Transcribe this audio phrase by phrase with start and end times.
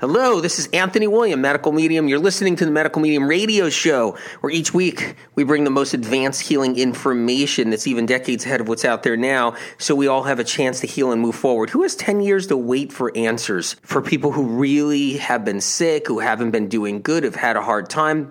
[0.00, 2.06] Hello, this is Anthony William, Medical Medium.
[2.06, 5.92] You're listening to the Medical Medium radio show, where each week we bring the most
[5.92, 10.22] advanced healing information that's even decades ahead of what's out there now, so we all
[10.22, 11.70] have a chance to heal and move forward.
[11.70, 16.06] Who has 10 years to wait for answers for people who really have been sick,
[16.06, 18.30] who haven't been doing good, have had a hard time,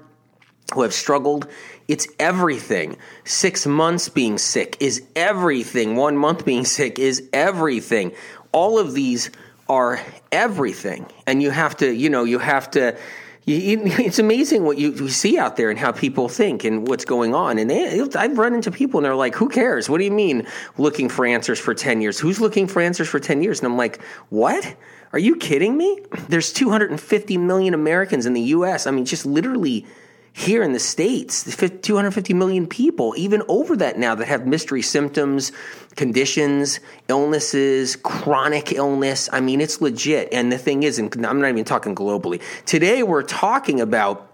[0.73, 1.49] who have struggled?
[1.89, 2.95] It's everything.
[3.25, 5.97] Six months being sick is everything.
[5.97, 8.13] One month being sick is everything.
[8.53, 9.31] All of these
[9.69, 9.99] are
[10.31, 11.05] everything.
[11.25, 12.97] And you have to, you know, you have to.
[13.45, 17.33] You, it's amazing what you, see out there and how people think and what's going
[17.33, 17.57] on.
[17.57, 19.89] And they, I've run into people and they're like, "Who cares?
[19.89, 20.45] What do you mean
[20.77, 22.19] looking for answers for ten years?
[22.19, 24.75] Who's looking for answers for ten years?" And I'm like, "What?
[25.13, 26.01] Are you kidding me?
[26.27, 28.85] There's 250 million Americans in the U.S.
[28.85, 29.85] I mean, just literally."
[30.37, 35.51] Here in the States, 250 million people, even over that now, that have mystery symptoms,
[35.95, 39.29] conditions, illnesses, chronic illness.
[39.33, 40.29] I mean, it's legit.
[40.31, 42.39] And the thing is, and I'm not even talking globally.
[42.65, 44.31] Today, we're talking about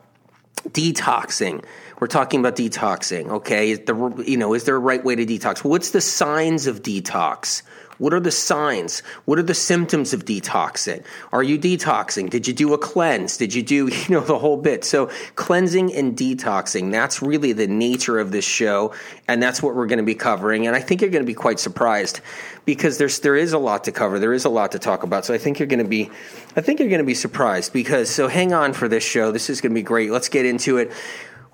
[0.67, 1.63] detoxing.
[2.01, 3.71] We're talking about detoxing, okay?
[3.71, 5.63] Is the, you know, is there a right way to detox?
[5.63, 7.61] What's the signs of detox?
[7.97, 8.99] What are the signs?
[9.25, 11.03] What are the symptoms of detoxing?
[11.31, 12.29] Are you detoxing?
[12.29, 13.37] Did you do a cleanse?
[13.37, 14.83] Did you do, you know, the whole bit?
[14.83, 18.93] So, cleansing and detoxing, that's really the nature of this show,
[19.27, 20.67] and that's what we're going to be covering.
[20.67, 22.21] And I think you're going to be quite surprised
[22.65, 24.19] because there's there is a lot to cover.
[24.19, 25.25] There is a lot to talk about.
[25.25, 26.09] So, I think you're going to be
[26.55, 29.31] I think you're going to be surprised because so hang on for this show.
[29.31, 30.11] This is going to be great.
[30.11, 30.91] Let's get into it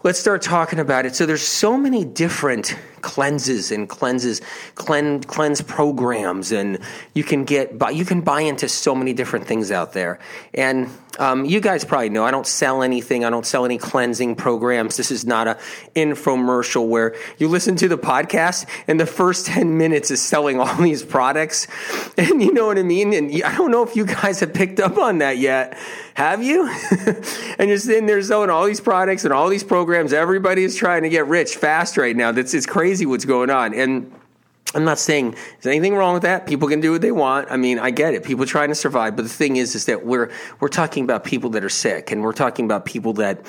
[0.03, 1.15] let's start talking about it.
[1.15, 4.41] So there's so many different cleanses and cleanses,
[4.75, 6.79] cleanse, cleanse programs, and
[7.13, 10.19] you can get, you can buy into so many different things out there.
[10.53, 13.25] And um, you guys probably know I don't sell anything.
[13.25, 14.95] I don't sell any cleansing programs.
[14.95, 15.57] This is not a
[15.95, 20.73] infomercial where you listen to the podcast and the first ten minutes is selling all
[20.81, 21.67] these products,
[22.17, 23.13] and you know what I mean.
[23.13, 25.77] And I don't know if you guys have picked up on that yet.
[26.13, 26.67] Have you?
[27.59, 29.88] and you're sitting there selling all these products and all these programs.
[29.95, 32.31] Everybody is trying to get rich fast right now.
[32.31, 33.73] That's it's crazy what's going on.
[33.73, 34.13] And
[34.75, 36.45] I'm not saying there's anything wrong with that.
[36.45, 37.51] People can do what they want.
[37.51, 38.23] I mean, I get it.
[38.23, 41.49] People trying to survive, but the thing is, is that we're we're talking about people
[41.51, 43.43] that are sick, and we're talking about people that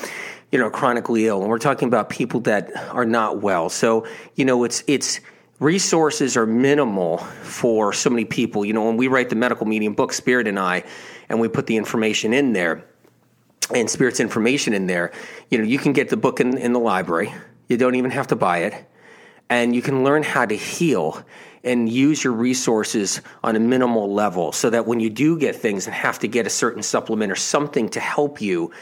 [0.50, 3.68] you know chronically ill, and we're talking about people that are not well.
[3.68, 5.20] So you know, it's it's
[5.58, 8.64] resources are minimal for so many people.
[8.64, 10.84] You know, when we write the medical medium book, Spirit and I,
[11.28, 12.86] and we put the information in there
[13.74, 15.12] and Spirit's information in there,
[15.50, 17.32] you know, you can get the book in, in the library.
[17.68, 18.86] You don't even have to buy it.
[19.48, 21.24] And you can learn how to heal
[21.62, 25.86] and use your resources on a minimal level so that when you do get things
[25.86, 28.72] and have to get a certain supplement or something to help you,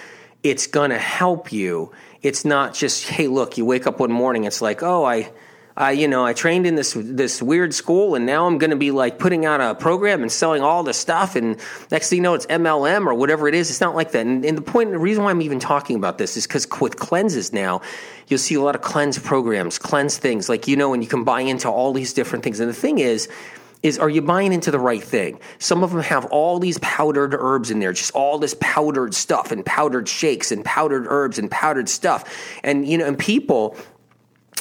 [0.42, 1.92] it's going to help you.
[2.22, 5.32] It's not just, hey, look, you wake up one morning, it's like, oh, I
[5.78, 8.76] I, you know, I trained in this this weird school, and now I'm going to
[8.76, 11.36] be like putting out a program and selling all the stuff.
[11.36, 11.56] And
[11.92, 13.70] next thing you know, it's MLM or whatever it is.
[13.70, 14.26] It's not like that.
[14.26, 16.96] And, and the point, the reason why I'm even talking about this is because with
[16.96, 17.80] cleanses now,
[18.26, 21.22] you'll see a lot of cleanse programs, cleanse things, like you know, and you can
[21.22, 22.58] buy into all these different things.
[22.58, 23.28] And the thing is
[23.84, 25.38] is are you buying into the right thing?
[25.60, 29.52] Some of them have all these powdered herbs in there, just all this powdered stuff
[29.52, 32.58] and powdered shakes and powdered herbs and powdered stuff.
[32.64, 33.76] And you know, and people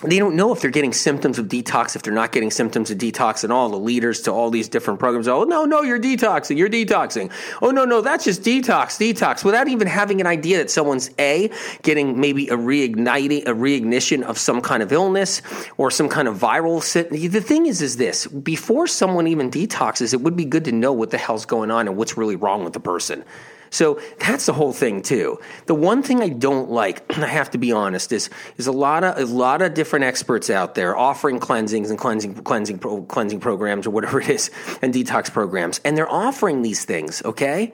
[0.03, 2.97] they don't know if they're getting symptoms of detox, if they're not getting symptoms of
[2.97, 5.27] detox and all the leaders to all these different programs.
[5.27, 7.31] Oh, no, no, you're detoxing, you're detoxing.
[7.61, 11.49] Oh, no, no, that's just detox, detox, without even having an idea that someone's A,
[11.81, 15.41] getting maybe a reigniting, a reignition of some kind of illness
[15.77, 16.77] or some kind of viral.
[17.09, 20.93] The thing is, is this before someone even detoxes, it would be good to know
[20.93, 23.23] what the hell's going on and what's really wrong with the person.
[23.69, 25.39] So that's the whole thing too.
[25.65, 29.03] The one thing I don't like, I have to be honest, is is a lot
[29.03, 33.87] of a lot of different experts out there offering cleansings and cleansing cleansing cleansing programs
[33.87, 34.51] or whatever it is
[34.81, 37.73] and detox programs, and they're offering these things, okay?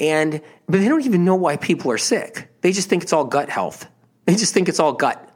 [0.00, 2.48] And but they don't even know why people are sick.
[2.60, 3.86] They just think it's all gut health.
[4.26, 5.28] They just think it's all gut.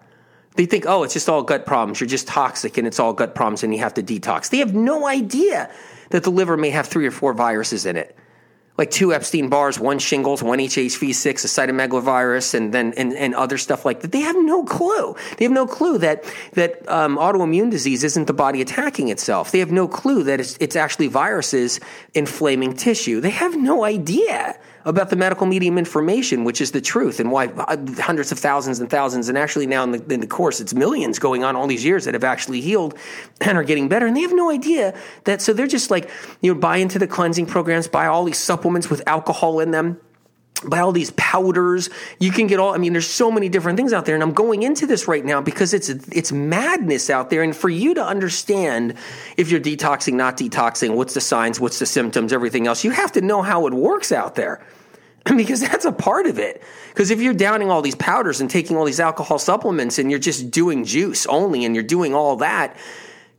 [0.55, 2.01] They think, oh, it's just all gut problems.
[2.01, 4.49] You're just toxic and it's all gut problems and you have to detox.
[4.49, 5.71] They have no idea
[6.11, 8.17] that the liver may have three or four viruses in it
[8.79, 13.59] like two Epstein Barrs, one shingles, one HHV6, a cytomegalovirus, and then and, and other
[13.59, 14.13] stuff like that.
[14.13, 15.17] They have no clue.
[15.37, 19.53] They have no clue that that um, autoimmune disease isn't the body attacking itself.
[19.53, 21.81] They have no clue that it's, it's actually viruses
[22.15, 23.21] inflaming tissue.
[23.21, 27.49] They have no idea about the medical medium information, which is the truth, and why
[27.99, 31.19] hundreds of thousands and thousands, and actually now in the, in the course, it's millions
[31.19, 32.97] going on all these years that have actually healed
[33.41, 35.43] and are getting better, and they have no idea that.
[35.43, 36.09] So they're just like,
[36.41, 40.01] you know, buy into the cleansing programs, buy all these supplements with alcohol in them
[40.65, 43.93] buy all these powders you can get all i mean there's so many different things
[43.93, 47.43] out there and i'm going into this right now because it's it's madness out there
[47.43, 48.95] and for you to understand
[49.37, 53.13] if you're detoxing not detoxing what's the signs what's the symptoms everything else you have
[53.13, 54.65] to know how it works out there
[55.37, 56.63] because that's a part of it.
[56.89, 60.21] Because if you're downing all these powders and taking all these alcohol supplements and you're
[60.21, 62.77] just doing juice only and you're doing all that,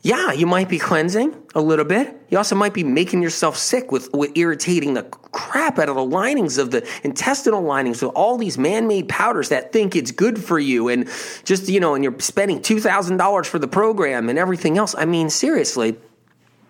[0.03, 2.15] yeah, you might be cleansing a little bit.
[2.29, 6.03] You also might be making yourself sick with, with irritating the crap out of the
[6.03, 10.59] linings of the intestinal linings with all these man-made powders that think it's good for
[10.59, 11.09] you and
[11.45, 14.93] just, you know, and you're spending $2,000 for the program and everything else.
[14.97, 15.97] I mean, seriously,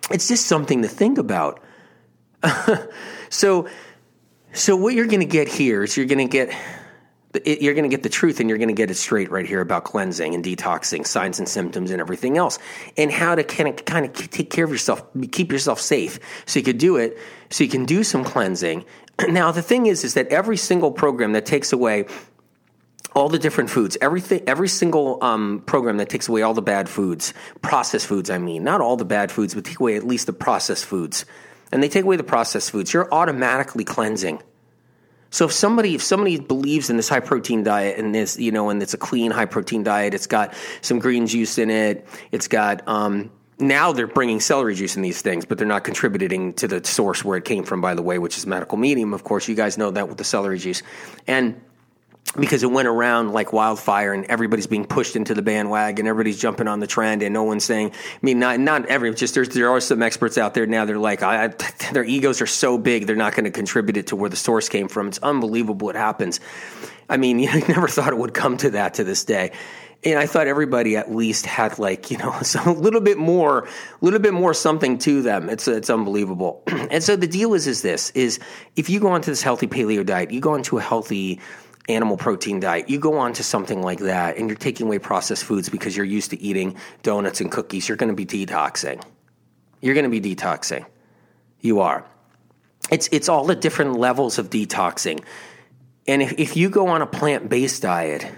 [0.10, 1.62] it's just something to think about.
[3.30, 3.68] so,
[4.58, 6.54] so what you're going to get here is you're going to get
[7.46, 9.62] you're going to get the truth and you're going to get it straight right here
[9.62, 12.58] about cleansing and detoxing, signs and symptoms, and everything else,
[12.96, 16.58] and how to kind of, kind of take care of yourself, keep yourself safe, so
[16.58, 17.18] you could do it,
[17.50, 18.84] so you can do some cleansing.
[19.30, 22.06] Now, the thing is, is that every single program that takes away
[23.16, 26.88] all the different foods, everything, every single um, program that takes away all the bad
[26.88, 27.34] foods,
[27.64, 30.34] processed foods, I mean, not all the bad foods, but take away at least the
[30.34, 31.26] processed foods,
[31.72, 34.42] and they take away the processed foods, you're automatically cleansing.
[35.30, 38.70] So if somebody if somebody believes in this high protein diet and this you know
[38.70, 42.48] and it's a clean high protein diet, it's got some green juice in it, it's
[42.48, 43.30] got um,
[43.60, 47.26] now they're bringing celery juice in these things, but they're not contributing to the source
[47.26, 49.14] where it came from, by the way, which is medical medium.
[49.14, 50.84] Of course, you guys know that with the celery juice,
[51.26, 51.60] and
[52.36, 56.68] because it went around like wildfire and everybody's being pushed into the bandwagon everybody's jumping
[56.68, 59.70] on the trend and no one's saying i mean not not every just there's there
[59.70, 61.54] are some experts out there now they're like I,
[61.94, 64.70] their egos are so big they're not going to contribute it to where the source
[64.70, 66.40] came from it's unbelievable what happens
[67.10, 69.52] i mean you never thought it would come to that to this day
[70.04, 72.30] and I thought everybody at least had like you know
[72.66, 73.68] a little bit more, a
[74.06, 75.50] little bit more something to them.
[75.50, 76.62] It's it's unbelievable.
[76.68, 78.40] and so the deal is is this: is
[78.76, 81.40] if you go onto this healthy paleo diet, you go into a healthy
[81.88, 85.44] animal protein diet, you go on to something like that and you're taking away processed
[85.44, 89.02] foods because you're used to eating donuts and cookies, you're going to be detoxing.
[89.82, 90.86] You're going to be detoxing.
[91.62, 92.06] You are.
[92.92, 95.24] It's, it's all the different levels of detoxing.
[96.08, 98.30] And if, if you go on a plant based diet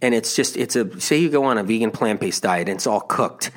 [0.00, 2.76] and it's just, it's a, say you go on a vegan plant based diet and
[2.76, 3.50] it's all cooked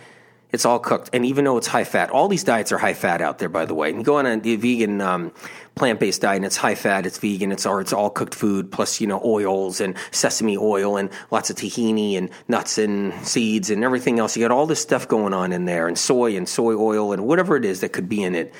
[0.51, 1.09] it's all cooked.
[1.13, 3.65] And even though it's high fat, all these diets are high fat out there, by
[3.65, 3.89] the way.
[3.89, 5.31] And you go on a vegan um,
[5.75, 8.71] plant based diet and it's high fat, it's vegan, it's all, it's all cooked food,
[8.71, 13.69] plus, you know, oils and sesame oil and lots of tahini and nuts and seeds
[13.69, 14.36] and everything else.
[14.36, 17.25] You got all this stuff going on in there and soy and soy oil and
[17.25, 18.54] whatever it is that could be in it.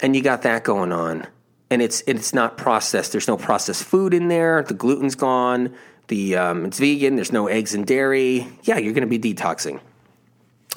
[0.00, 1.26] And you got that going on.
[1.70, 3.12] And it's, it's not processed.
[3.12, 4.62] There's no processed food in there.
[4.62, 5.74] The gluten's gone.
[6.08, 7.16] The, um, it's vegan.
[7.16, 8.46] There's no eggs and dairy.
[8.64, 9.80] Yeah, you're going to be detoxing.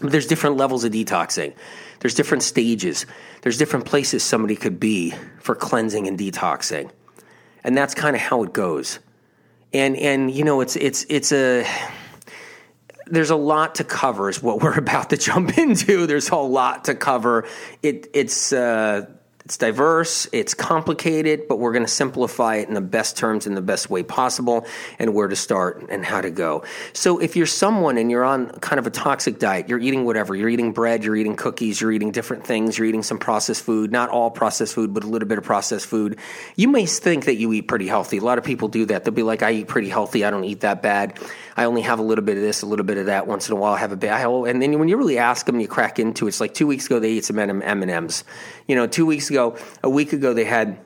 [0.02, 1.54] There's different levels of detoxing.
[2.00, 3.06] There's different stages.
[3.42, 6.92] There's different places somebody could be for cleansing and detoxing.
[7.64, 9.00] And that's kind of how it goes.
[9.74, 11.66] And and you know it's it's it's a
[13.08, 16.06] there's a lot to cover is what we're about to jump into.
[16.06, 17.48] There's a lot to cover.
[17.82, 19.08] It it's uh
[19.46, 23.54] it's diverse, it's complicated, but we're going to simplify it in the best terms in
[23.54, 24.66] the best way possible
[24.98, 26.64] and where to start and how to go.
[26.94, 30.34] So if you're someone and you're on kind of a toxic diet, you're eating whatever,
[30.34, 33.92] you're eating bread, you're eating cookies, you're eating different things, you're eating some processed food,
[33.92, 36.18] not all processed food, but a little bit of processed food,
[36.56, 38.18] you may think that you eat pretty healthy.
[38.18, 39.04] A lot of people do that.
[39.04, 41.20] They'll be like, I eat pretty healthy, I don't eat that bad.
[41.58, 43.28] I only have a little bit of this, a little bit of that.
[43.28, 44.10] Once in a while, I have a bit.
[44.12, 46.30] And then when you really ask them, you crack into it.
[46.30, 48.24] It's like two weeks ago, they ate some M&Ms.
[48.68, 50.78] You know, two weeks ago, a week ago, they had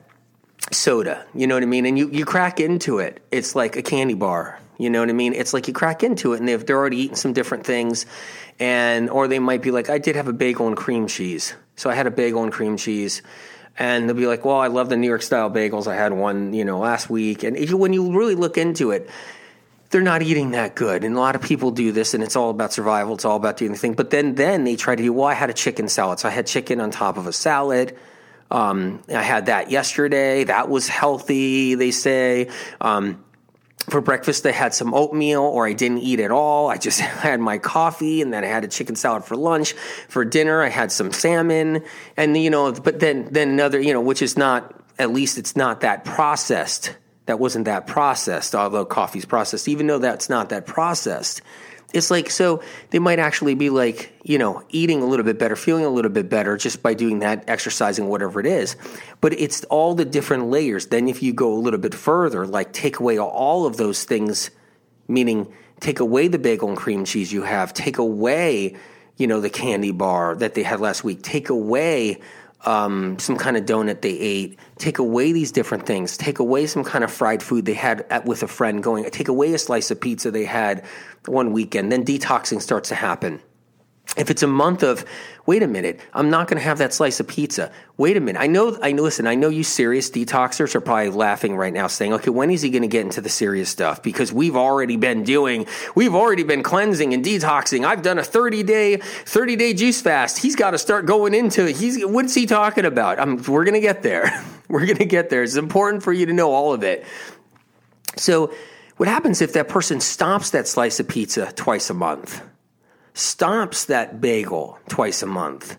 [0.70, 1.26] soda.
[1.34, 1.86] You know what I mean?
[1.86, 3.22] And you, you crack into it.
[3.32, 4.60] It's like a candy bar.
[4.80, 5.34] You know what I mean?
[5.34, 8.06] It's like you crack into it, and they've, they're already eating some different things,
[8.58, 11.90] and or they might be like, I did have a bagel and cream cheese, so
[11.90, 13.20] I had a bagel and cream cheese,
[13.78, 15.86] and they'll be like, Well, I love the New York style bagels.
[15.86, 19.10] I had one, you know, last week, and if, when you really look into it,
[19.90, 21.04] they're not eating that good.
[21.04, 23.14] And a lot of people do this and it's all about survival.
[23.14, 23.94] It's all about doing the thing.
[23.94, 26.20] But then, then they try to do, well, I had a chicken salad.
[26.20, 27.96] So I had chicken on top of a salad.
[28.52, 30.44] Um, I had that yesterday.
[30.44, 32.48] That was healthy, they say.
[32.80, 33.24] Um,
[33.88, 36.68] for breakfast, I had some oatmeal, or I didn't eat at all.
[36.68, 39.72] I just had my coffee, and then I had a chicken salad for lunch.
[40.08, 41.84] For dinner, I had some salmon,
[42.16, 45.56] and you know, but then then another, you know, which is not at least it's
[45.56, 46.94] not that processed
[47.26, 51.42] that wasn't that processed, although coffee's processed, even though that's not that processed.
[51.92, 55.56] It's like, so they might actually be like, you know, eating a little bit better,
[55.56, 58.76] feeling a little bit better just by doing that, exercising, whatever it is.
[59.20, 60.86] But it's all the different layers.
[60.86, 64.50] Then if you go a little bit further, like take away all of those things,
[65.08, 68.76] meaning take away the bagel and cream cheese you have, take away,
[69.16, 72.20] you know, the candy bar that they had last week, take away
[72.64, 76.84] um, some kind of donut they ate, take away these different things, take away some
[76.84, 79.90] kind of fried food they had at, with a friend going, take away a slice
[79.90, 80.84] of pizza they had
[81.26, 83.40] one weekend, then detoxing starts to happen.
[84.16, 85.04] if it's a month of
[85.50, 87.72] wait a minute i'm not going to have that slice of pizza.
[87.96, 91.10] Wait a minute i know i know listen i know you serious detoxers are probably
[91.10, 94.02] laughing right now saying okay when is he going to get into the serious stuff?
[94.02, 97.86] Because we've already been doing we've already been cleansing and detoxing.
[97.86, 100.38] I've done a 30 day 30 day juice fast.
[100.38, 101.76] He's got to start going into it.
[101.76, 103.18] he's what's he talking about?
[103.18, 104.30] I'm, we're going to get there.
[104.68, 105.42] We're going to get there.
[105.42, 107.04] It's important for you to know all of it.
[108.16, 108.54] So
[108.98, 112.40] what happens if that person stops that slice of pizza twice a month
[113.14, 115.78] stops that bagel twice a month,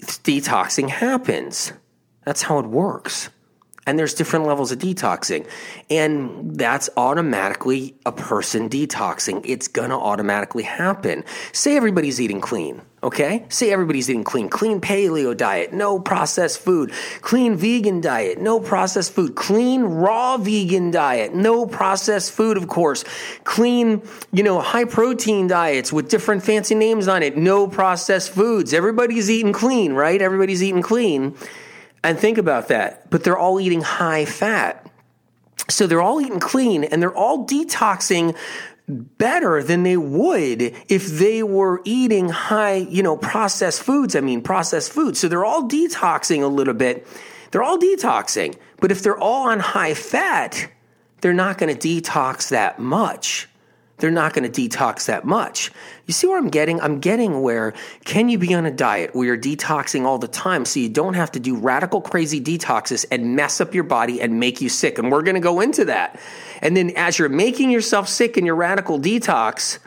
[0.00, 1.72] detoxing happens.
[2.24, 3.30] That's how it works.
[3.86, 5.46] And there's different levels of detoxing.
[5.90, 9.42] And that's automatically a person detoxing.
[9.44, 11.22] It's going to automatically happen.
[11.52, 13.44] Say everybody's eating clean, okay?
[13.50, 14.48] Say everybody's eating clean.
[14.48, 16.92] Clean paleo diet, no processed food.
[17.20, 19.34] Clean vegan diet, no processed food.
[19.34, 23.04] Clean raw vegan diet, no processed food, of course.
[23.44, 24.00] Clean,
[24.32, 28.72] you know, high protein diets with different fancy names on it, no processed foods.
[28.72, 30.22] Everybody's eating clean, right?
[30.22, 31.36] Everybody's eating clean.
[32.04, 33.10] And think about that.
[33.10, 34.86] But they're all eating high fat.
[35.70, 38.36] So they're all eating clean and they're all detoxing
[38.86, 44.14] better than they would if they were eating high, you know, processed foods.
[44.14, 45.18] I mean, processed foods.
[45.18, 47.06] So they're all detoxing a little bit.
[47.50, 48.56] They're all detoxing.
[48.80, 50.70] But if they're all on high fat,
[51.22, 53.48] they're not going to detox that much
[53.98, 55.70] they're not going to detox that much.
[56.06, 56.80] You see where I'm getting?
[56.80, 57.74] I'm getting where
[58.04, 61.14] can you be on a diet where you're detoxing all the time so you don't
[61.14, 64.98] have to do radical crazy detoxes and mess up your body and make you sick?
[64.98, 66.18] And we're going to go into that.
[66.60, 69.78] And then as you're making yourself sick in your radical detox,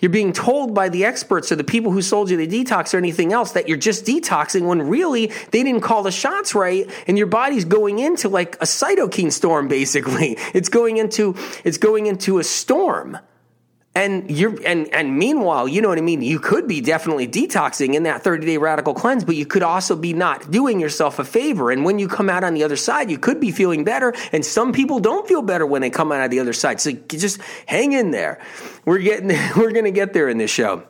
[0.00, 2.98] you're being told by the experts or the people who sold you the detox or
[2.98, 7.16] anything else that you're just detoxing when really they didn't call the shots right and
[7.16, 10.36] your body's going into like a cytokine storm basically.
[10.56, 11.34] It's going into
[11.64, 13.18] it's going into a storm.
[13.96, 16.20] And you're and and meanwhile, you know what I mean.
[16.20, 19.96] You could be definitely detoxing in that 30 day radical cleanse, but you could also
[19.96, 21.70] be not doing yourself a favor.
[21.70, 24.12] And when you come out on the other side, you could be feeling better.
[24.32, 26.78] And some people don't feel better when they come out of the other side.
[26.78, 28.38] So just hang in there.
[28.84, 30.82] We're getting we're gonna get there in this show.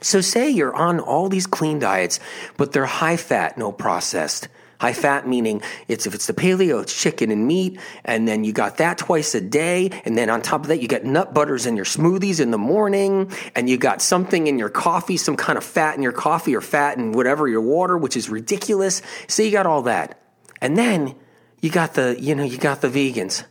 [0.00, 2.18] So say you're on all these clean diets,
[2.56, 4.48] but they're high fat, no processed.
[4.80, 8.52] High fat meaning it's if it's the paleo, it's chicken and meat, and then you
[8.52, 11.66] got that twice a day, and then on top of that you get nut butters
[11.66, 15.56] in your smoothies in the morning, and you got something in your coffee, some kind
[15.56, 19.00] of fat in your coffee or fat in whatever your water, which is ridiculous.
[19.28, 20.20] So you got all that,
[20.60, 21.14] and then
[21.60, 23.44] you got the you know you got the vegans,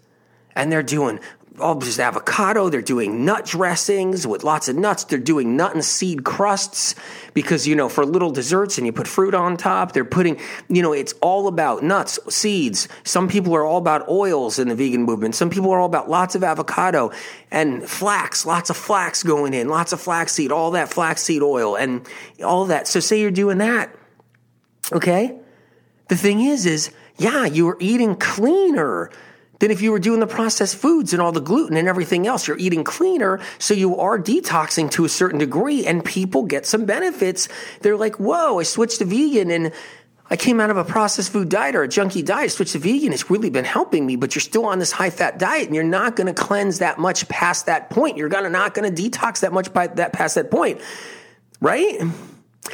[0.55, 1.19] and they're doing
[1.59, 2.69] all just avocado.
[2.69, 5.03] They're doing nut dressings with lots of nuts.
[5.03, 6.95] They're doing nut and seed crusts
[7.33, 9.91] because, you know, for little desserts and you put fruit on top.
[9.91, 12.87] They're putting, you know, it's all about nuts, seeds.
[13.03, 15.35] Some people are all about oils in the vegan movement.
[15.35, 17.11] Some people are all about lots of avocado
[17.51, 22.07] and flax, lots of flax going in, lots of flaxseed, all that flaxseed oil and
[22.43, 22.87] all that.
[22.87, 23.93] So say you're doing that.
[24.91, 25.37] Okay.
[26.09, 29.11] The thing is, is yeah, you are eating cleaner
[29.63, 32.49] than if you were doing the processed foods and all the gluten and everything else.
[32.49, 36.83] You're eating cleaner, so you are detoxing to a certain degree, and people get some
[36.83, 37.47] benefits.
[37.79, 39.71] They're like, whoa, I switched to vegan and
[40.29, 43.13] I came out of a processed food diet or a junky diet, switched to vegan.
[43.13, 45.85] It's really been helping me, but you're still on this high fat diet and you're
[45.85, 48.17] not going to cleanse that much past that point.
[48.17, 50.81] You're gonna, not going to detox that much by that past that point,
[51.61, 52.01] right?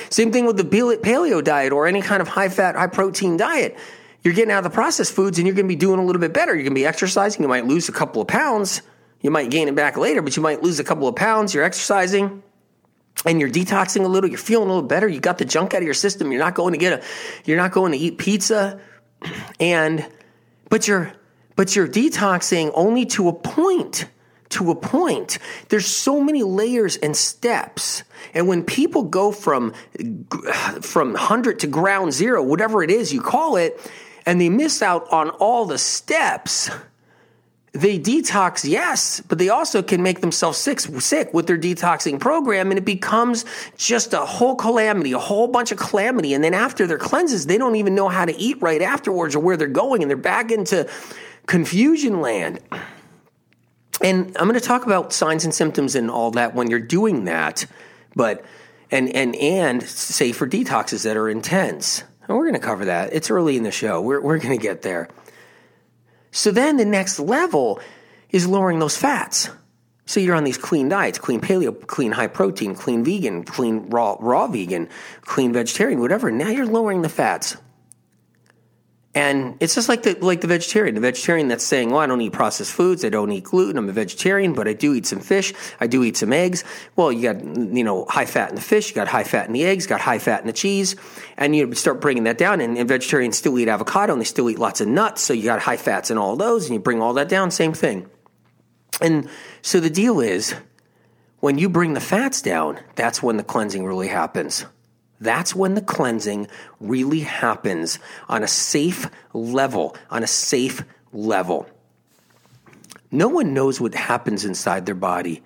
[0.09, 3.77] Same thing with the paleo diet or any kind of high fat, high protein diet
[4.23, 6.19] you're getting out of the processed foods and you're going to be doing a little
[6.19, 6.53] bit better.
[6.53, 7.41] You're going to be exercising.
[7.41, 8.81] You might lose a couple of pounds.
[9.21, 11.53] You might gain it back later, but you might lose a couple of pounds.
[11.53, 12.43] You're exercising
[13.25, 14.29] and you're detoxing a little.
[14.29, 15.07] You're feeling a little better.
[15.07, 16.31] You got the junk out of your system.
[16.31, 17.03] You're not going to get a,
[17.45, 18.79] you're not going to eat pizza.
[19.59, 20.07] And,
[20.69, 21.11] but you're,
[21.57, 24.05] but you're detoxing only to a point
[24.49, 25.37] to a point.
[25.69, 28.03] There's so many layers and steps.
[28.33, 29.73] And when people go from
[30.81, 33.79] from 100 to ground zero, whatever it is you call it,
[34.29, 36.69] and they miss out on all the steps.
[37.71, 42.69] They detox, yes, but they also can make themselves sick, sick with their detoxing program,
[42.69, 43.43] and it becomes
[43.75, 46.35] just a whole calamity, a whole bunch of calamity.
[46.35, 49.39] And then after their cleanses, they don't even know how to eat right afterwards or
[49.39, 50.87] where they're going, and they're back into
[51.47, 52.59] confusion land.
[53.99, 57.25] And I'm going to talk about signs and symptoms and all that when you're doing
[57.25, 57.65] that,
[58.15, 58.45] but
[58.91, 62.03] and and and say for detoxes that are intense.
[62.29, 63.11] And we're going to cover that.
[63.11, 63.99] It's early in the show.
[63.99, 65.09] We're, we're going to get there.
[66.31, 67.81] So then the next level
[68.29, 69.49] is lowering those fats.
[70.05, 74.15] So you're on these clean diets, clean paleo, clean high protein, clean vegan, clean raw,
[74.19, 74.89] raw vegan,
[75.21, 76.29] clean vegetarian, whatever.
[76.29, 77.57] Now you're lowering the fats.
[79.19, 80.95] And it's just like the like the vegetarian.
[80.95, 83.03] The vegetarian that's saying, "Well, I don't eat processed foods.
[83.03, 83.77] I don't eat gluten.
[83.77, 85.53] I'm a vegetarian, but I do eat some fish.
[85.81, 86.63] I do eat some eggs."
[86.95, 88.87] Well, you got you know high fat in the fish.
[88.87, 89.87] You got high fat in the eggs.
[89.87, 90.95] Got high fat in the cheese,
[91.35, 92.61] and you start bringing that down.
[92.61, 95.21] And, and vegetarians still eat avocado, and they still eat lots of nuts.
[95.21, 97.51] So you got high fats in all those, and you bring all that down.
[97.51, 98.09] Same thing.
[99.01, 99.27] And
[99.61, 100.55] so the deal is,
[101.41, 104.65] when you bring the fats down, that's when the cleansing really happens.
[105.19, 106.47] That's when the cleansing
[106.79, 111.67] really happens on a safe level, on a safe level.
[113.11, 115.43] No one knows what happens inside their body.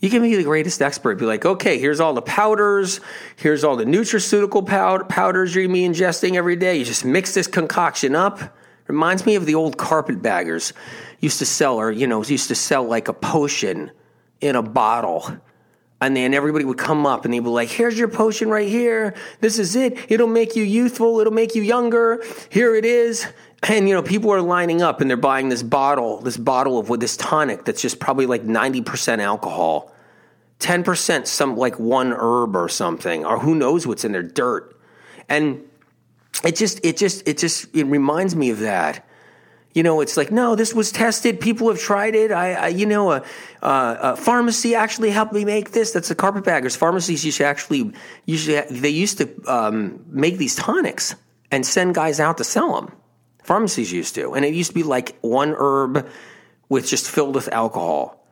[0.00, 1.18] You can be the greatest expert.
[1.18, 3.00] Be like, okay, here's all the powders.
[3.36, 6.76] Here's all the nutraceutical powder, powders you're be ingesting every day.
[6.76, 8.54] You just mix this concoction up.
[8.86, 10.74] Reminds me of the old carpetbaggers
[11.20, 13.90] used to sell, or, you know, used to sell like a potion
[14.42, 15.38] in a bottle
[16.04, 19.14] and then everybody would come up and they'd be like, here's your potion right here.
[19.40, 19.98] This is it.
[20.10, 21.18] It'll make you youthful.
[21.20, 22.22] It'll make you younger.
[22.50, 23.26] Here it is.
[23.62, 27.00] And, you know, people are lining up and they're buying this bottle, this bottle of
[27.00, 29.94] this tonic that's just probably like 90% alcohol,
[30.58, 34.78] 10% some like one herb or something, or who knows what's in there, dirt.
[35.30, 35.62] And
[36.44, 39.08] it just, it just, it just, it reminds me of that
[39.74, 41.40] you know, it's like, no, this was tested.
[41.40, 42.30] People have tried it.
[42.30, 43.24] I, I you know, a,
[43.60, 45.90] a, a, pharmacy actually helped me make this.
[45.90, 46.76] That's the carpetbaggers.
[46.76, 47.92] Pharmacies used to actually,
[48.24, 51.16] usually, they used to um, make these tonics
[51.50, 52.92] and send guys out to sell them.
[53.42, 54.34] Pharmacies used to.
[54.34, 56.08] And it used to be like one herb
[56.68, 58.24] with just filled with alcohol.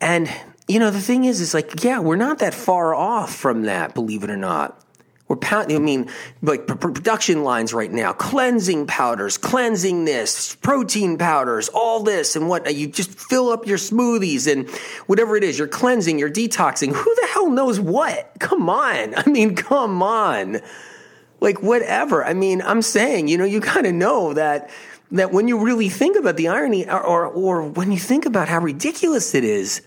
[0.00, 0.28] And,
[0.66, 3.94] you know, the thing is, is like, yeah, we're not that far off from that,
[3.94, 4.84] believe it or not.
[5.32, 6.10] We're pounding, I mean,
[6.42, 12.74] like production lines right now, cleansing powders, cleansing this, protein powders, all this and what
[12.74, 14.68] you just fill up your smoothies and
[15.06, 16.94] whatever it is, you're cleansing, you're detoxing.
[16.94, 18.30] Who the hell knows what?
[18.40, 19.14] Come on.
[19.16, 20.60] I mean, come on.
[21.40, 22.22] Like whatever.
[22.22, 24.68] I mean, I'm saying, you know, you kind of know that
[25.12, 28.48] that when you really think about the irony or, or or when you think about
[28.48, 29.80] how ridiculous it is,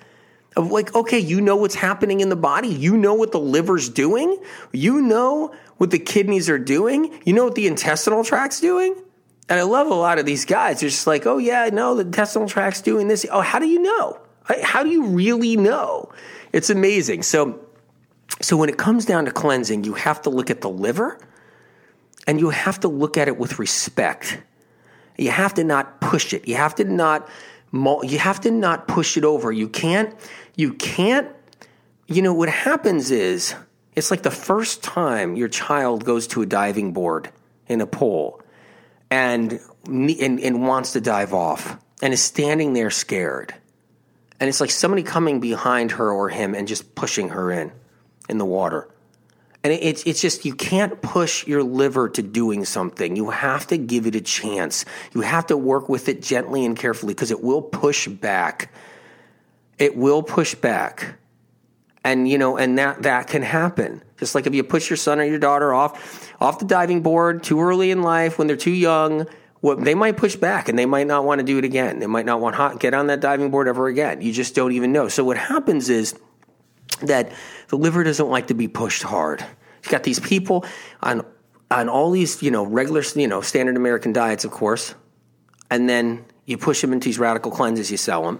[0.55, 2.69] of like, okay, you know what's happening in the body.
[2.69, 4.39] You know what the liver's doing.
[4.71, 7.19] You know what the kidneys are doing.
[7.25, 8.95] You know what the intestinal tract's doing.
[9.49, 10.79] And I love a lot of these guys.
[10.79, 13.25] They're just like, oh, yeah, no, the intestinal tract's doing this.
[13.29, 14.19] Oh, how do you know?
[14.63, 16.11] How do you really know?
[16.53, 17.23] It's amazing.
[17.23, 17.59] So,
[18.41, 21.19] so when it comes down to cleansing, you have to look at the liver
[22.27, 24.39] and you have to look at it with respect.
[25.17, 26.47] You have to not push it.
[26.47, 27.29] You have to not
[28.03, 29.51] you have to not push it over.
[29.51, 30.15] You can't
[30.55, 31.27] you can't,
[32.07, 33.53] you know, what happens is
[33.95, 37.29] it's like the first time your child goes to a diving board
[37.67, 38.41] in a pool
[39.09, 43.53] and, and, and wants to dive off and is standing there scared.
[44.39, 47.71] And it's like somebody coming behind her or him and just pushing her in,
[48.29, 48.89] in the water.
[49.65, 53.15] And it's it's just you can't push your liver to doing something.
[53.15, 54.85] You have to give it a chance.
[55.15, 58.69] You have to work with it gently and carefully because it will push back
[59.77, 61.15] it will push back.
[62.03, 64.03] And you know, and that that can happen.
[64.17, 67.43] Just like if you push your son or your daughter off off the diving board
[67.43, 69.25] too early in life when they're too young,
[69.61, 71.99] well, they might push back and they might not want to do it again.
[71.99, 74.21] They might not want to get on that diving board ever again.
[74.21, 75.07] You just don't even know.
[75.07, 76.13] So what happens is
[77.01, 77.31] that
[77.67, 79.41] the liver doesn't like to be pushed hard.
[79.83, 80.65] You've got these people
[81.01, 81.25] on
[81.71, 84.93] on all these, you know, regular, you know, standard American diets, of course,
[85.71, 88.39] and then you push them into these radical cleanses, you sell them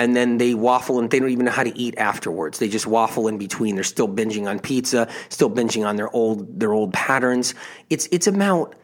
[0.00, 2.58] and then they waffle and they don't even know how to eat afterwards.
[2.58, 3.74] They just waffle in between.
[3.74, 7.54] They're still binging on pizza, still binging on their old their old patterns.
[7.90, 8.74] It's it's about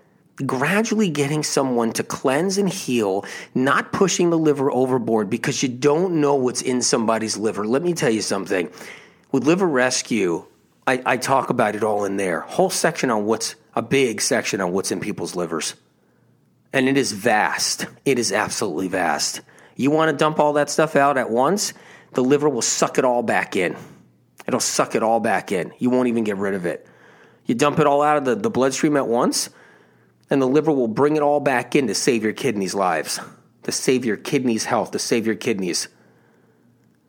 [0.45, 6.21] gradually getting someone to cleanse and heal, not pushing the liver overboard because you don't
[6.21, 7.67] know what's in somebody's liver.
[7.67, 8.71] Let me tell you something.
[9.33, 10.45] With Liver Rescue,
[10.87, 12.41] I, I talk about it all in there.
[12.41, 15.75] Whole section on what's a big section on what's in people's livers.
[16.73, 17.87] And it is vast.
[18.05, 19.41] It is absolutely vast.
[19.77, 21.75] You want to dump all that stuff out at once,
[22.13, 23.77] the liver will suck it all back in.
[24.47, 25.73] It'll suck it all back in.
[25.79, 26.87] You won't even get rid of it.
[27.45, 29.51] You dump it all out of the, the bloodstream at once,
[30.31, 33.21] and the liver will bring it all back in to save your kidneys' lives,
[33.63, 35.89] to save your kidneys' health, to save your kidneys.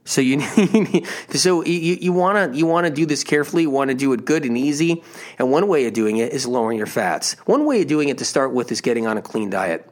[0.08, 3.64] So you need, so you, you want to you want to do this carefully.
[3.64, 5.04] You want to do it good and easy.
[5.38, 7.34] And one way of doing it is lowering your fats.
[7.46, 9.90] One way of doing it to start with is getting on a clean diet.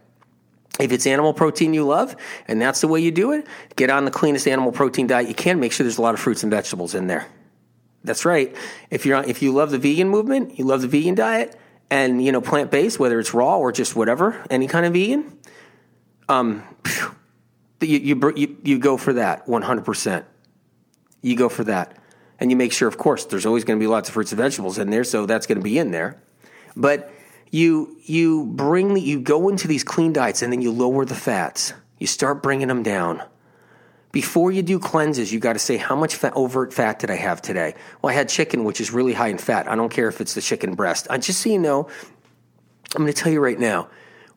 [0.80, 2.16] If it's animal protein you love,
[2.48, 5.36] and that's the way you do it, get on the cleanest animal protein diet you
[5.36, 5.60] can.
[5.60, 7.28] Make sure there's a lot of fruits and vegetables in there.
[8.06, 8.56] That's right.
[8.90, 11.60] If you're if you love the vegan movement, you love the vegan diet,
[11.90, 15.38] and you know plant based, whether it's raw or just whatever, any kind of vegan,
[16.30, 16.64] um,
[17.82, 19.86] you you you, you go for that 100.
[19.86, 20.26] percent
[21.22, 21.98] You go for that,
[22.40, 24.40] and you make sure, of course, there's always going to be lots of fruits and
[24.40, 26.22] vegetables in there, so that's going to be in there.
[26.76, 27.12] But
[27.52, 31.16] You you bring the, you go into these clean diets and then you lower the
[31.16, 31.74] fats.
[32.00, 33.22] You start bringing them down.
[34.16, 37.18] Before you do cleanses, you got to say how much fat, overt fat did I
[37.18, 37.76] have today?
[38.02, 39.68] Well, I had chicken, which is really high in fat.
[39.68, 41.08] I don't care if it's the chicken breast.
[41.10, 41.90] I, just so you know,
[42.96, 43.90] I'm going to tell you right now.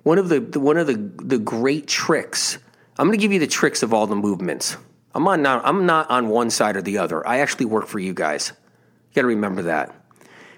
[0.03, 2.59] One of the, the one of the the great tricks.
[2.99, 4.77] I'm going to give you the tricks of all the movements.
[5.15, 7.25] I'm on not, I'm not on one side or the other.
[7.25, 8.53] I actually work for you guys.
[9.11, 9.95] You got to remember that.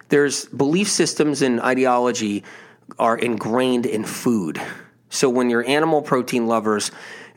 [0.08, 2.42] There's belief systems and ideology
[2.98, 4.58] are ingrained in food.
[5.10, 6.90] So when you're animal protein lovers,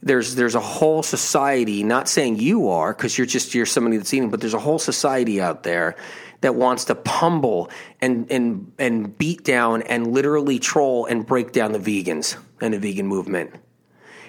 [0.04, 4.14] there's there's a whole society, not saying you are, because you're just you're somebody that's
[4.14, 5.96] eating, but there's a whole society out there
[6.42, 7.70] that wants to pummel
[8.02, 12.80] and and and beat down and literally troll and break down the vegans and the
[12.80, 13.52] vegan movement.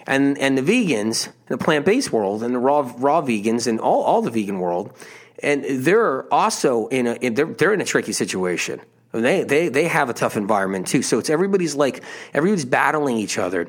[0.06, 4.02] And and the vegans, the plant based world, and the raw raw vegans, and all,
[4.02, 4.92] all the vegan world,
[5.42, 8.80] and they're also in a in, they're, they're in a tricky situation.
[9.12, 11.02] They they they have a tough environment too.
[11.02, 13.68] So it's everybody's like everybody's battling each other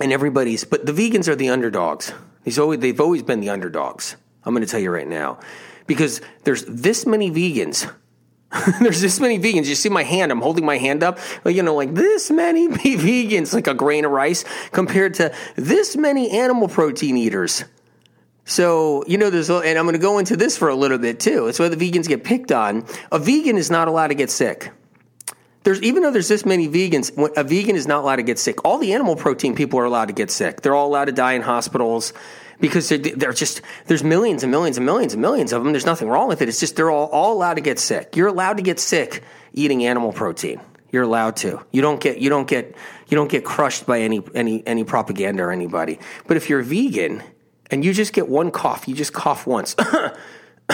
[0.00, 2.12] and everybody's but the vegans are the underdogs.
[2.44, 4.16] These always they've always been the underdogs.
[4.44, 5.38] I'm going to tell you right now
[5.86, 7.90] because there's this many vegans.
[8.80, 9.66] there's this many vegans.
[9.66, 10.30] You see my hand?
[10.30, 11.18] I'm holding my hand up.
[11.44, 16.30] You know, like this many vegans, like a grain of rice, compared to this many
[16.30, 17.64] animal protein eaters.
[18.44, 21.18] So, you know, there's, and I'm going to go into this for a little bit
[21.18, 21.46] too.
[21.46, 22.86] It's why the vegans get picked on.
[23.10, 24.70] A vegan is not allowed to get sick.
[25.64, 28.64] There's even though there's this many vegans, a vegan is not allowed to get sick.
[28.64, 30.60] All the animal protein people are allowed to get sick.
[30.60, 32.12] They're all allowed to die in hospitals
[32.60, 35.72] because they're, they're, just there's millions and millions and millions and millions of them.
[35.72, 36.48] There's nothing wrong with it.
[36.48, 38.14] It's just they're all, all allowed to get sick.
[38.14, 39.22] You're allowed to get sick
[39.54, 40.60] eating animal protein.
[40.92, 41.64] You're allowed to.
[41.72, 42.76] You don't get you don't get
[43.08, 45.98] you don't get crushed by any any any propaganda or anybody.
[46.26, 47.22] But if you're vegan
[47.70, 49.74] and you just get one cough, you just cough once.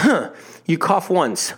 [0.66, 1.54] you cough once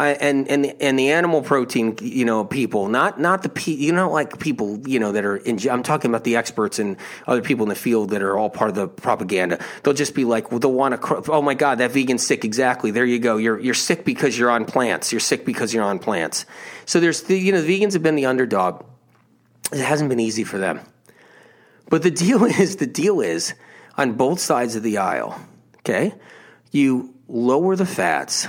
[0.00, 4.10] and and and the animal protein, you know, people, not not the pe- you know,
[4.10, 5.58] like people, you know, that are in.
[5.68, 8.70] I'm talking about the experts and other people in the field that are all part
[8.70, 9.58] of the propaganda.
[9.82, 11.32] They'll just be like, well, they'll want to.
[11.32, 12.44] Oh my God, that vegan's sick.
[12.44, 12.92] Exactly.
[12.92, 13.38] There you go.
[13.38, 15.10] You're you're sick because you're on plants.
[15.12, 16.46] You're sick because you're on plants.
[16.86, 18.84] So there's the you know, the vegans have been the underdog.
[19.72, 20.80] It hasn't been easy for them,
[21.88, 23.52] but the deal is the deal is
[23.96, 25.40] on both sides of the aisle.
[25.78, 26.14] Okay,
[26.70, 28.46] you lower the fats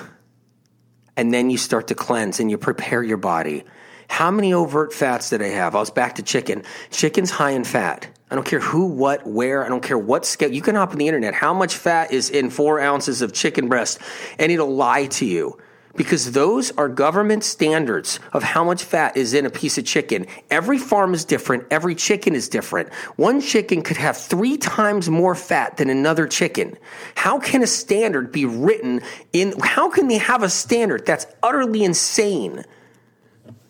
[1.19, 3.65] and then you start to cleanse and you prepare your body.
[4.07, 5.75] How many overt fats did I have?
[5.75, 6.63] I was back to chicken.
[6.91, 8.07] Chicken's high in fat.
[8.31, 9.65] I don't care who, what, where.
[9.65, 10.49] I don't care what scale.
[10.49, 11.33] You can hop on the internet.
[11.33, 13.99] How much fat is in four ounces of chicken breast?
[14.39, 15.57] And it'll lie to you
[15.99, 20.25] because those are government standards of how much fat is in a piece of chicken.
[20.49, 22.93] Every farm is different, every chicken is different.
[23.17, 26.77] One chicken could have three times more fat than another chicken.
[27.15, 29.01] How can a standard be written
[29.33, 29.59] in?
[29.59, 32.63] How can they have a standard that's utterly insane?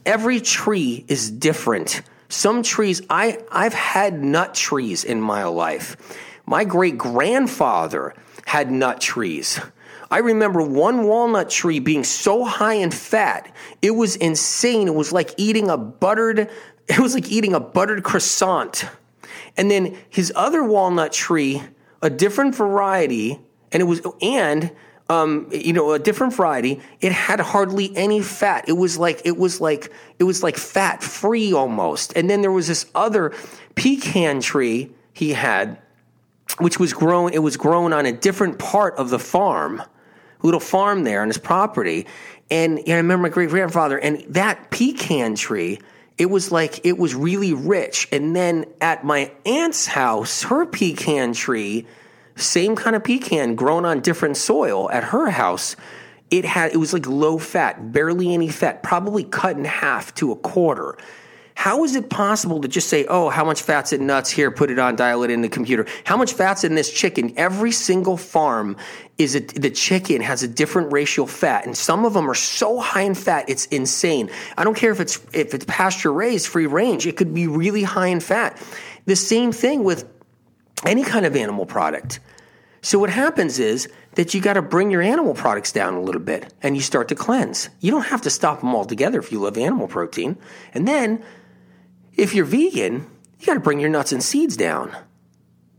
[0.06, 2.04] Every tree is different.
[2.28, 5.98] Some trees, I, I've had nut trees in my life.
[6.46, 8.14] My great grandfather
[8.46, 9.60] had nut trees.
[10.12, 14.88] I remember one walnut tree being so high in fat, it was insane.
[14.88, 16.50] It was like eating a buttered,
[16.88, 18.86] it was like eating a buttered croissant.
[19.56, 21.62] And then his other walnut tree,
[22.02, 23.40] a different variety,
[23.72, 24.72] and it was, and,
[25.10, 26.80] um, you know, a different variety.
[27.02, 28.68] It had hardly any fat.
[28.68, 32.14] It was like, it was like, it was like fat free almost.
[32.16, 33.34] And then there was this other
[33.76, 35.80] pecan tree he had,
[36.58, 39.84] which was grown, it was grown on a different part of the farm
[40.42, 42.06] little farm there on his property.
[42.52, 45.80] And know, I remember my great grandfather, and that pecan tree,
[46.18, 48.08] it was like it was really rich.
[48.12, 51.86] And then at my aunt's house, her pecan tree,
[52.36, 55.76] same kind of pecan grown on different soil at her house.
[56.32, 60.32] It had it was like low fat, barely any fat, probably cut in half to
[60.32, 60.98] a quarter.
[61.60, 64.72] How is it possible to just say, oh, how much fat's in nuts here, put
[64.72, 65.86] it on, dial it in the computer?
[66.06, 67.34] How much fat's in this chicken?
[67.36, 68.78] Every single farm
[69.18, 72.34] is a, the chicken has a different ratio of fat, and some of them are
[72.34, 74.30] so high in fat, it's insane.
[74.58, 77.84] I don't care if it's if it's pasture raised, free range, it could be really
[77.84, 78.58] high in fat.
[79.04, 80.10] The same thing with
[80.86, 82.22] any kind of animal product.
[82.82, 86.22] So what happens is that you got to bring your animal products down a little
[86.22, 87.70] bit and you start to cleanse.
[87.82, 90.38] You don't have to stop them altogether if you love animal protein.
[90.74, 91.22] And then
[92.16, 94.96] if you're vegan, you got to bring your nuts and seeds down.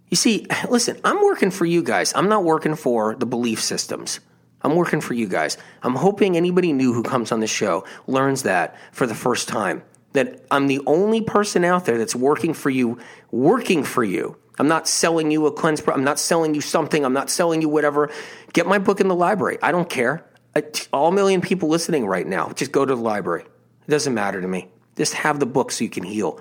[0.08, 2.12] You see, listen, I'm working for you guys.
[2.14, 4.20] I'm not working for the belief systems.
[4.62, 5.56] I'm working for you guys.
[5.82, 9.82] I'm hoping anybody new who comes on the show learns that for the first time.
[10.12, 12.98] That I'm the only person out there that's working for you,
[13.30, 14.36] working for you.
[14.58, 15.82] I'm not selling you a cleanse.
[15.86, 17.04] I'm not selling you something.
[17.04, 18.10] I'm not selling you whatever.
[18.52, 19.56] Get my book in the library.
[19.62, 20.26] I don't care.
[20.92, 23.44] All million people listening right now, just go to the library.
[23.44, 24.68] It doesn't matter to me.
[24.96, 26.40] Just have the book so you can heal.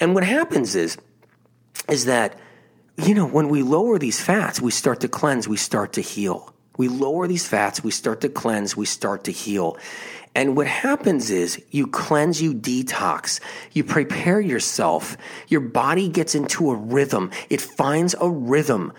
[0.00, 0.96] And what happens is,
[1.88, 2.38] is that,
[2.96, 6.54] you know, when we lower these fats, we start to cleanse, we start to heal.
[6.76, 9.76] We lower these fats, we start to cleanse, we start to heal.
[10.34, 13.40] And what happens is you cleanse, you detox,
[13.72, 15.16] you prepare yourself.
[15.48, 17.30] Your body gets into a rhythm.
[17.50, 18.92] It finds a rhythm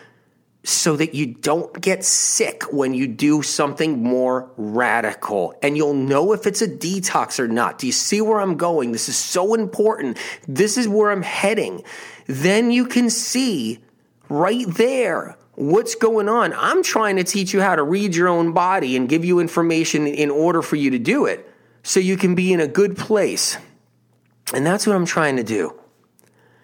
[0.64, 5.54] so that you don't get sick when you do something more radical.
[5.62, 7.80] And you'll know if it's a detox or not.
[7.80, 8.94] Do you see where I'm going?
[8.94, 10.18] This is so important.
[10.48, 11.84] This is where I'm heading.
[12.28, 13.80] Then you can see
[14.30, 16.54] right there what's going on.
[16.54, 20.08] I'm trying to teach you how to read your own body and give you information
[20.08, 21.46] in order for you to do it
[21.84, 23.58] so you can be in a good place.
[24.54, 25.78] And that's what I'm trying to do.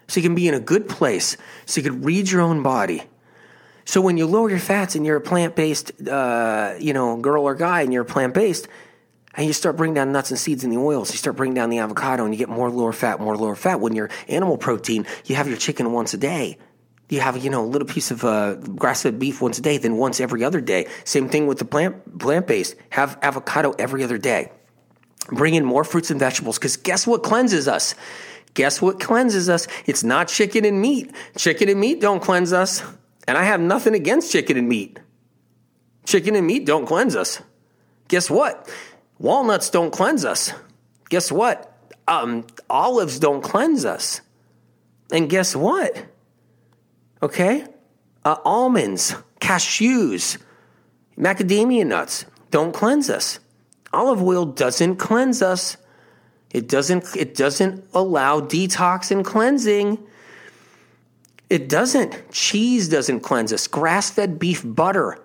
[0.08, 1.36] So you can be in a good place,
[1.66, 3.04] so you can read your own body
[3.90, 7.42] so when you lower your fats and you're a plant based, uh, you know, girl
[7.42, 8.68] or guy, and you're plant based,
[9.34, 11.70] and you start bringing down nuts and seeds and the oils, you start bringing down
[11.70, 13.80] the avocado, and you get more lower fat, more lower fat.
[13.80, 16.56] When you're animal protein, you have your chicken once a day.
[17.08, 19.96] You have, you know, a little piece of uh, grass-fed beef once a day, then
[19.96, 20.86] once every other day.
[21.02, 22.76] Same thing with the plant plant-based.
[22.90, 24.52] Have avocado every other day.
[25.32, 27.96] Bring in more fruits and vegetables because guess what cleanses us?
[28.54, 29.66] Guess what cleanses us?
[29.86, 31.12] It's not chicken and meat.
[31.36, 32.84] Chicken and meat don't cleanse us.
[33.26, 34.98] And I have nothing against chicken and meat.
[36.04, 37.40] Chicken and meat don't cleanse us.
[38.08, 38.68] Guess what?
[39.18, 40.52] Walnuts don't cleanse us.
[41.10, 41.66] Guess what?
[42.08, 44.20] Um, olives don't cleanse us.
[45.12, 46.06] And guess what?
[47.22, 47.66] Okay?
[48.24, 50.38] Uh, almonds, cashews,
[51.18, 53.38] macadamia nuts don't cleanse us.
[53.92, 55.76] Olive oil doesn't cleanse us.
[56.50, 59.98] It doesn't, it doesn't allow detox and cleansing.
[61.50, 62.30] It doesn't.
[62.30, 63.66] Cheese doesn't cleanse us.
[63.66, 65.18] Grass fed beef butter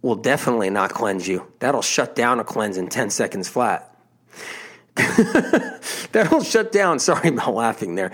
[0.00, 1.46] will definitely not cleanse you.
[1.58, 3.94] That'll shut down a cleanse in 10 seconds flat.
[6.12, 6.98] That'll shut down.
[6.98, 8.10] Sorry about laughing there.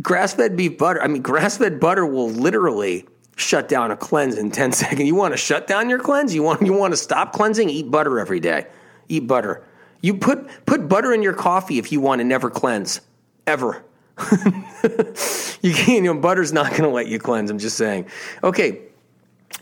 [0.00, 4.38] Grass fed beef butter, I mean, grass fed butter will literally shut down a cleanse
[4.38, 5.02] in 10 seconds.
[5.02, 6.34] You want to shut down your cleanse?
[6.34, 7.68] You want, you want to stop cleansing?
[7.70, 8.66] Eat butter every day.
[9.08, 9.64] Eat butter.
[10.00, 13.00] You put, put butter in your coffee if you want to never cleanse,
[13.46, 13.84] ever.
[15.62, 17.50] you can't, you know, butter's not going to let you cleanse.
[17.50, 18.06] I'm just saying.
[18.42, 18.82] Okay.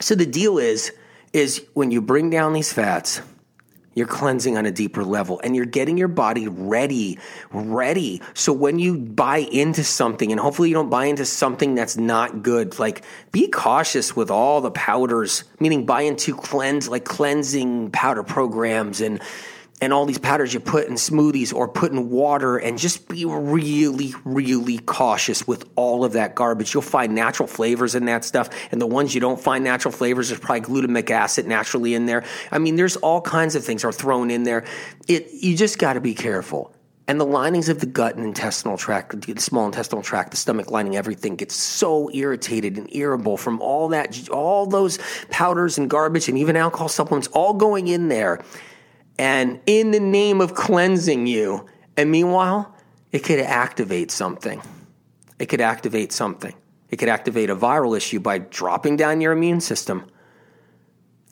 [0.01, 0.93] So the deal is,
[1.33, 3.21] is when you bring down these fats,
[3.95, 7.19] you're cleansing on a deeper level and you're getting your body ready,
[7.51, 8.23] ready.
[8.35, 12.43] So when you buy into something, and hopefully you don't buy into something that's not
[12.43, 18.23] good, like be cautious with all the powders, meaning buy into cleanse, like cleansing powder
[18.23, 19.21] programs and
[19.81, 23.25] and all these powders you put in smoothies or put in water and just be
[23.25, 26.75] really, really cautious with all of that garbage.
[26.75, 28.51] You'll find natural flavors in that stuff.
[28.71, 32.25] And the ones you don't find natural flavors, there's probably glutamic acid naturally in there.
[32.53, 34.65] I mean, there's all kinds of things are thrown in there.
[35.09, 36.75] It, you just got to be careful.
[37.09, 40.71] And the linings of the gut and intestinal tract, the small intestinal tract, the stomach
[40.71, 46.29] lining, everything gets so irritated and irritable from all that, all those powders and garbage
[46.29, 48.41] and even alcohol supplements all going in there
[49.19, 51.67] and in the name of cleansing you.
[51.97, 52.75] And meanwhile,
[53.13, 54.63] it could activate something.
[55.39, 56.55] It could activate something.
[56.91, 60.11] It could activate a viral issue by dropping down your immune system.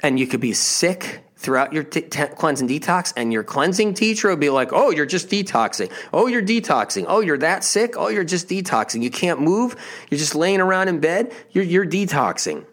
[0.02, 3.94] And you could be sick throughout your t- t- cleanse and detox, and your cleansing
[3.94, 5.90] teacher will be like, Oh, you're just detoxing.
[6.12, 7.04] Oh, you're detoxing.
[7.08, 7.94] Oh, you're that sick.
[7.96, 9.02] Oh, you're just detoxing.
[9.02, 9.76] You can't move.
[10.10, 11.32] You're just laying around in bed.
[11.52, 12.64] You're, you're detoxing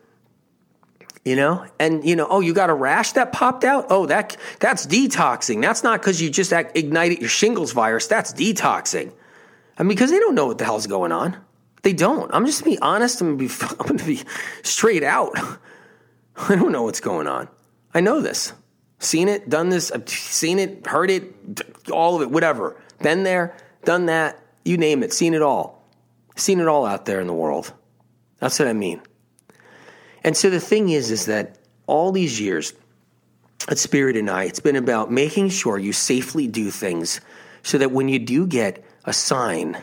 [1.26, 1.66] you know?
[1.80, 3.88] And you know oh you got a rash that popped out?
[3.90, 5.62] Oh that that's detoxing.
[5.62, 8.08] That's not because you just ignited your shingles virus.
[8.08, 9.12] That's detoxing.
[9.78, 11.36] I mean because they don't know what the hell's going on.
[11.82, 12.34] They don't.
[12.34, 13.20] I'm just gonna be honest.
[13.20, 14.24] I'm gonna be, I'm gonna be
[14.64, 15.38] straight out.
[16.38, 17.50] I don't know what's going on.
[17.94, 18.54] I know this.
[19.00, 21.34] Seen it done this i've seen it heard it
[21.92, 22.82] all of it whatever.
[23.02, 25.84] Been there done that you name it seen it all.
[26.36, 27.74] Seen it all out there in the world.
[28.40, 29.02] That's what i mean
[30.26, 32.74] and so the thing is, is that all these years
[33.70, 37.22] at Spirit and I, it's been about making sure you safely do things
[37.62, 39.78] so that when you do get a sign,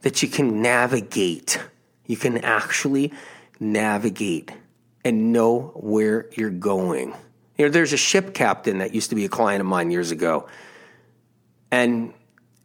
[0.00, 1.60] that you can navigate.
[2.06, 3.12] You can actually
[3.60, 4.50] navigate
[5.04, 7.14] and know where you're going.
[7.56, 10.10] You know, there's a ship captain that used to be a client of mine years
[10.10, 10.48] ago.
[11.70, 12.12] And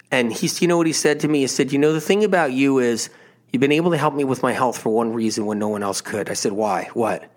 [0.10, 1.42] and he's you know what he said to me?
[1.42, 3.12] He said, you know, the thing about you is
[3.52, 5.84] You've been able to help me with my health for one reason when no one
[5.84, 6.30] else could.
[6.30, 6.90] I said, Why?
[6.94, 7.30] What?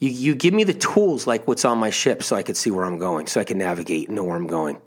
[0.00, 2.70] You, you give me the tools like what's on my ship so I could see
[2.70, 4.78] where I'm going, so I can navigate and know where I'm going.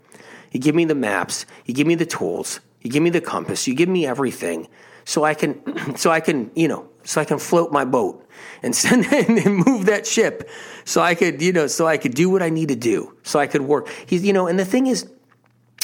[0.52, 3.66] You give me the maps, you give me the tools, you give me the compass,
[3.66, 4.68] you give me everything
[5.04, 8.28] so I can, so I can, you know, so I can float my boat
[8.62, 10.48] and send and move that ship
[10.84, 13.40] so I could, you know, so I could do what I need to do, so
[13.40, 13.88] I could work.
[14.06, 15.10] He's, you know, and the thing is,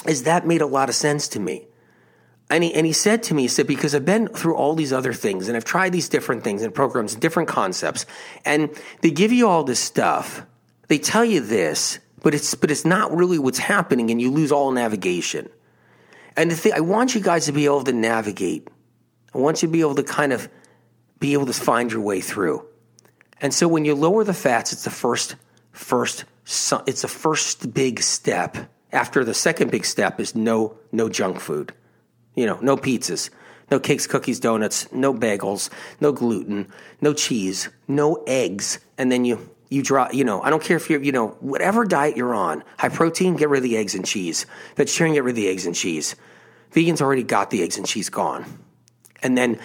[0.07, 1.67] is that made a lot of sense to me
[2.53, 4.93] And he, and he said to me, he said, because I've been through all these
[4.93, 8.05] other things and I've tried these different things and programs, and different concepts,
[8.45, 8.69] and
[9.01, 10.45] they give you all this stuff.
[10.88, 14.53] They tell you this, but it's, but it's not really what's happening and you lose
[14.53, 15.49] all navigation.
[16.37, 18.69] And the thing, I want you guys to be able to navigate.
[19.35, 20.51] I want you to be able to kind of
[21.21, 22.67] be able to find your way through.
[23.41, 25.37] And so when you lower the fats, it's the first,
[25.71, 28.59] first, it's the first big step.
[28.93, 31.73] After the second big step is no, no junk food.
[32.35, 33.31] You know, no pizzas,
[33.71, 38.79] no cakes, cookies, donuts, no bagels, no gluten, no cheese, no eggs.
[38.99, 41.85] And then you, you draw, you know, I don't care if you're, you know, whatever
[41.85, 44.47] diet you're on, high protein, get rid of the eggs and cheese.
[44.77, 46.14] Vegetarian, get rid of the eggs and cheese.
[46.73, 48.45] Vegans already got the eggs and cheese gone.
[49.23, 49.59] And then,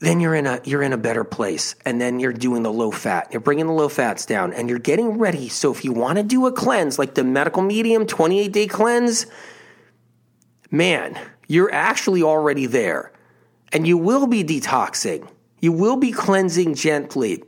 [0.00, 1.74] then you're in a, you're in a better place.
[1.84, 3.28] And then you're doing the low fat.
[3.32, 5.48] You're bringing the low fats down and you're getting ready.
[5.48, 9.26] So if you want to do a cleanse, like the medical medium 28 day cleanse,
[10.70, 13.12] man, you're actually already there.
[13.72, 15.28] And you will be detoxing.
[15.60, 17.42] You will be cleansing gently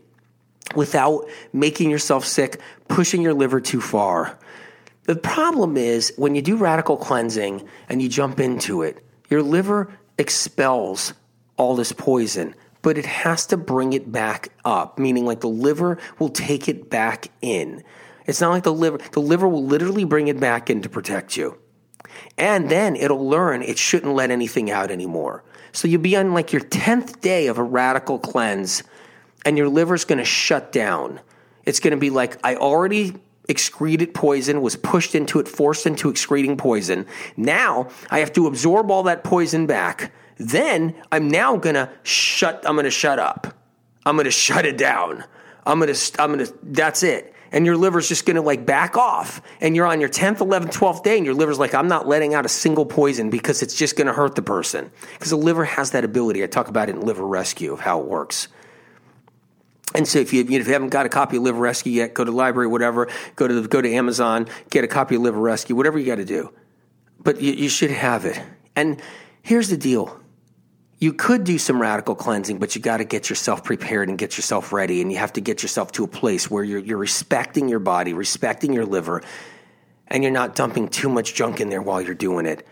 [0.74, 4.38] without making yourself sick, pushing your liver too far.
[5.04, 9.96] The problem is when you do radical cleansing and you jump into it, your liver
[10.18, 11.14] expels
[11.56, 15.98] all this poison, but it has to bring it back up, meaning like the liver
[16.18, 17.84] will take it back in.
[18.26, 21.36] It's not like the liver, the liver will literally bring it back in to protect
[21.36, 21.56] you.
[22.38, 25.42] And then it'll learn it shouldn't let anything out anymore.
[25.72, 28.82] So you'll be on like your 10th day of a radical cleanse
[29.44, 31.20] and your liver's going to shut down.
[31.64, 33.14] It's going to be like, I already
[33.48, 37.06] excreted poison, was pushed into it, forced into excreting poison.
[37.36, 40.12] Now I have to absorb all that poison back.
[40.38, 43.54] Then I'm now going to shut, I'm going to shut up.
[44.04, 45.24] I'm going to shut it down.
[45.66, 48.66] I'm going to, I'm going to, that's it and your liver's just going to like
[48.66, 51.88] back off and you're on your 10th 11th 12th day and your liver's like i'm
[51.88, 54.90] not letting out a single poison because it's just going to hurt the person.
[55.12, 56.42] Because the liver has that ability.
[56.42, 58.48] I talk about it in liver rescue of how it works.
[59.94, 62.24] And so if you, if you haven't got a copy of liver rescue yet go
[62.24, 63.08] to the library whatever.
[63.36, 66.16] Go to the, go to amazon get a copy of liver rescue whatever you got
[66.16, 66.52] to do.
[67.18, 68.40] But you, you should have it.
[68.74, 69.00] And
[69.42, 70.20] here's the deal
[70.98, 74.38] you could do some radical cleansing, but you got to get yourself prepared and get
[74.38, 75.02] yourself ready.
[75.02, 78.14] And you have to get yourself to a place where you're, you're respecting your body,
[78.14, 79.22] respecting your liver,
[80.08, 82.66] and you're not dumping too much junk in there while you're doing it.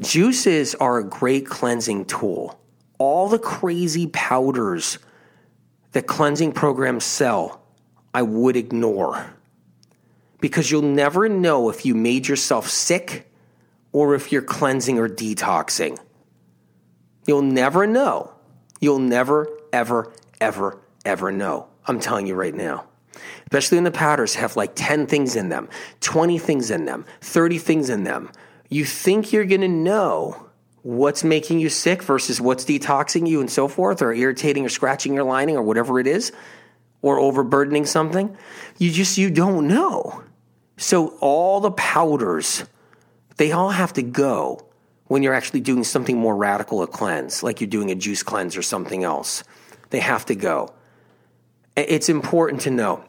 [0.00, 2.60] Juices are a great cleansing tool.
[2.98, 4.98] All the crazy powders
[5.92, 7.62] that cleansing programs sell,
[8.12, 9.32] I would ignore
[10.40, 13.30] because you'll never know if you made yourself sick
[13.92, 15.98] or if you're cleansing or detoxing.
[17.26, 18.32] You'll never know.
[18.80, 21.68] You'll never, ever, ever, ever know.
[21.86, 22.86] I'm telling you right now.
[23.44, 25.68] Especially when the powders have like 10 things in them,
[26.00, 28.30] 20 things in them, 30 things in them.
[28.68, 30.46] You think you're going to know
[30.82, 35.14] what's making you sick versus what's detoxing you and so forth, or irritating or scratching
[35.14, 36.32] your lining or whatever it is,
[37.02, 38.36] or overburdening something.
[38.78, 40.22] You just, you don't know.
[40.76, 42.64] So all the powders,
[43.36, 44.66] they all have to go
[45.08, 48.56] when you're actually doing something more radical, a cleanse, like you're doing a juice cleanse
[48.56, 49.44] or something else.
[49.90, 50.72] They have to go.
[51.76, 53.04] It's important to know.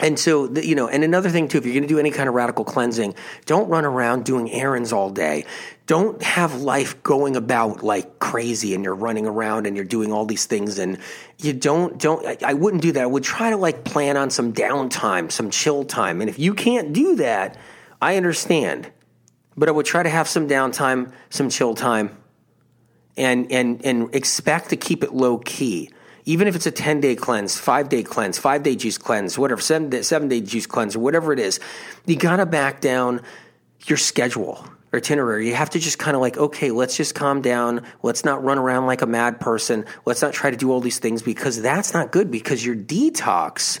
[0.00, 2.28] And so, you know, and another thing too, if you're going to do any kind
[2.28, 5.44] of radical cleansing, don't run around doing errands all day.
[5.86, 10.24] Don't have life going about like crazy and you're running around and you're doing all
[10.24, 10.98] these things and
[11.38, 13.02] you don't, don't, I wouldn't do that.
[13.02, 16.22] I would try to like plan on some downtime, some chill time.
[16.22, 17.58] And if you can't do that,
[18.00, 18.90] I understand
[19.56, 22.16] but I would try to have some downtime, some chill time,
[23.16, 25.90] and and and expect to keep it low key.
[26.24, 29.60] Even if it's a 10 day cleanse, five day cleanse, five day juice cleanse, whatever,
[29.60, 31.58] seven day, seven day juice cleanse, or whatever it is,
[32.06, 33.20] you got to back down
[33.86, 35.48] your schedule itinerary.
[35.48, 37.84] You have to just kind of like, okay, let's just calm down.
[38.02, 39.84] Let's not run around like a mad person.
[40.04, 43.80] Let's not try to do all these things because that's not good because your detox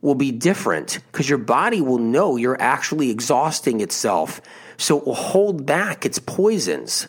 [0.00, 4.40] will be different because your body will know you're actually exhausting itself
[4.76, 7.08] so it will hold back its poisons.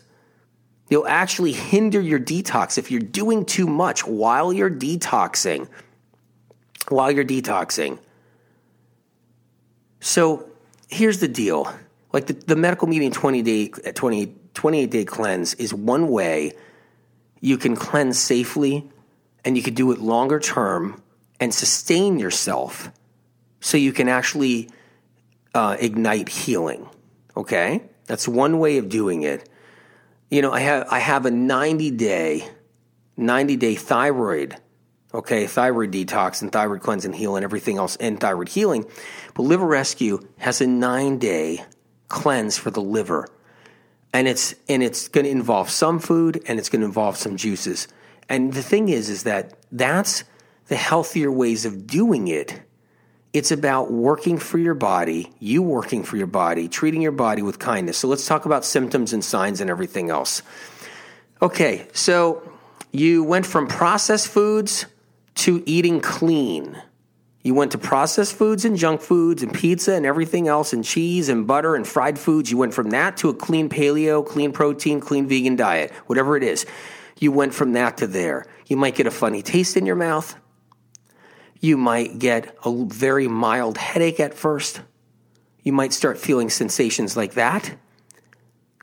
[0.90, 5.68] You'll actually hinder your detox if you're doing too much while you're detoxing.
[6.90, 8.00] While you're detoxing.
[10.00, 10.48] So
[10.88, 11.74] here's the deal
[12.14, 16.54] like the, the medical medium 20 day 20, 28 day cleanse is one way
[17.42, 18.90] you can cleanse safely
[19.44, 21.02] and you can do it longer term
[21.40, 22.90] and sustain yourself
[23.60, 24.70] so you can actually
[25.54, 26.88] uh, ignite healing
[27.36, 29.48] Okay, that's one way of doing it.
[30.30, 32.48] You know, I have I have a 90 day
[33.18, 34.58] 90 day thyroid
[35.16, 38.86] okay, thyroid detox and thyroid cleanse and heal and everything else and thyroid healing.
[39.34, 41.64] But Liver Rescue has a nine day
[42.10, 43.28] cleanse for the liver.
[44.14, 47.38] and it's and it's going to involve some food and it's going to involve some
[47.38, 47.88] juices.
[48.30, 50.24] And the thing is is that that's
[50.68, 52.62] the healthier ways of doing it.
[53.36, 57.60] It's about working for your body, you working for your body, treating your body with
[57.60, 57.98] kindness.
[57.98, 60.42] So let's talk about symptoms and signs and everything else.
[61.42, 62.50] Okay, so
[62.94, 64.86] you went from processed foods
[65.44, 66.82] to eating clean.
[67.44, 71.28] You went to processed foods and junk foods and pizza and everything else and cheese
[71.28, 72.50] and butter and fried foods.
[72.50, 76.44] You went from that to a clean paleo, clean protein, clean vegan diet, whatever it
[76.44, 76.66] is.
[77.20, 78.46] You went from that to there.
[78.68, 80.36] You might get a funny taste in your mouth.
[81.60, 84.82] You might get a very mild headache at first.
[85.64, 87.76] You might start feeling sensations like that.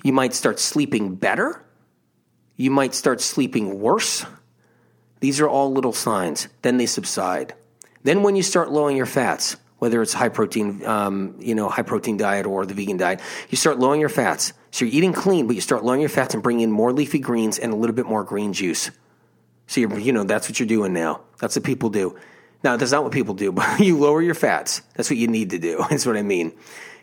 [0.02, 1.64] You might start sleeping better.
[2.56, 4.26] You might start sleeping worse.
[5.20, 6.48] These are all little signs.
[6.62, 7.54] Then they subside.
[8.02, 11.82] Then when you start lowering your fats, whether it's high protein, um, you know, high
[11.82, 14.52] protein diet or the vegan diet, you start lowering your fats.
[14.72, 17.18] So you're eating clean, but you start lowering your fats and bringing in more leafy
[17.18, 18.90] greens and a little bit more green juice.
[19.66, 21.20] So you know, that's what you're doing now.
[21.38, 22.16] That's what people do.
[22.64, 24.82] Now, that's not what people do, but you lower your fats.
[24.94, 25.84] That's what you need to do.
[25.90, 26.52] That's what I mean.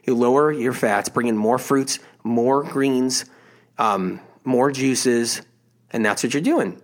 [0.06, 3.26] You lower your fats, bring in more fruits, more greens,
[3.78, 5.42] um, more juices,
[5.92, 6.82] and that's what you're doing.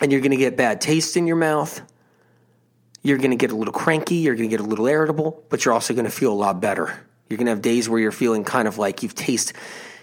[0.00, 1.80] And you're going to get bad taste in your mouth.
[3.02, 4.16] You're going to get a little cranky.
[4.16, 6.60] You're going to get a little irritable, but you're also going to feel a lot
[6.60, 6.98] better.
[7.28, 9.56] You're going to have days where you're feeling kind of like you've tasted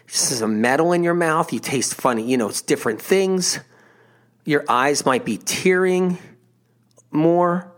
[0.08, 1.54] some metal in your mouth.
[1.54, 2.30] You taste funny.
[2.30, 3.60] You know, it's different things.
[4.46, 6.18] Your eyes might be tearing
[7.12, 7.71] more.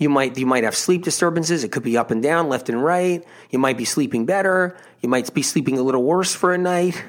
[0.00, 1.62] You might you might have sleep disturbances.
[1.62, 3.22] It could be up and down, left and right.
[3.50, 4.74] You might be sleeping better.
[5.02, 7.04] You might be sleeping a little worse for a night.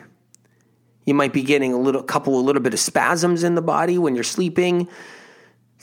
[1.05, 3.97] You might be getting a little couple a little bit of spasms in the body
[3.97, 4.89] when you're sleeping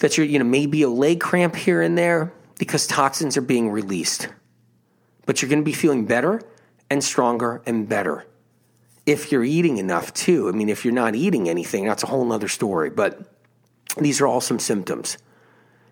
[0.01, 3.71] that you're, you know, maybe a leg cramp here and there because toxins are being
[3.71, 4.29] released.
[5.25, 6.43] But you're going to be feeling better
[6.91, 8.27] and stronger and better
[9.07, 10.47] if you're eating enough too.
[10.51, 12.91] I mean, if you're not eating anything, that's a whole other story.
[12.91, 13.19] But
[13.97, 15.17] these are all some symptoms.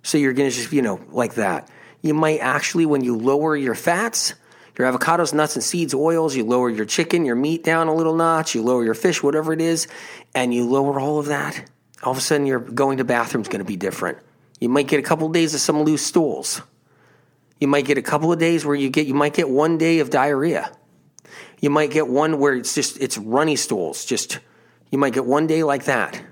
[0.06, 1.68] So you're going to just, you know, like that.
[2.02, 4.34] You might actually, when you lower your fats,
[4.78, 8.14] your avocados, nuts, and seeds, oils, you lower your chicken, your meat down a little
[8.14, 9.88] notch, you lower your fish, whatever it is,
[10.34, 11.68] and you lower all of that
[12.02, 14.18] all of a sudden your going to bathroom is going to be different.
[14.60, 16.62] You might get a couple of days of some loose stools.
[17.60, 20.00] You might get a couple of days where you get you might get one day
[20.00, 20.70] of diarrhea.
[21.60, 24.04] You might get one where it's just it's runny stools.
[24.04, 24.38] Just
[24.90, 26.22] you might get one day like that.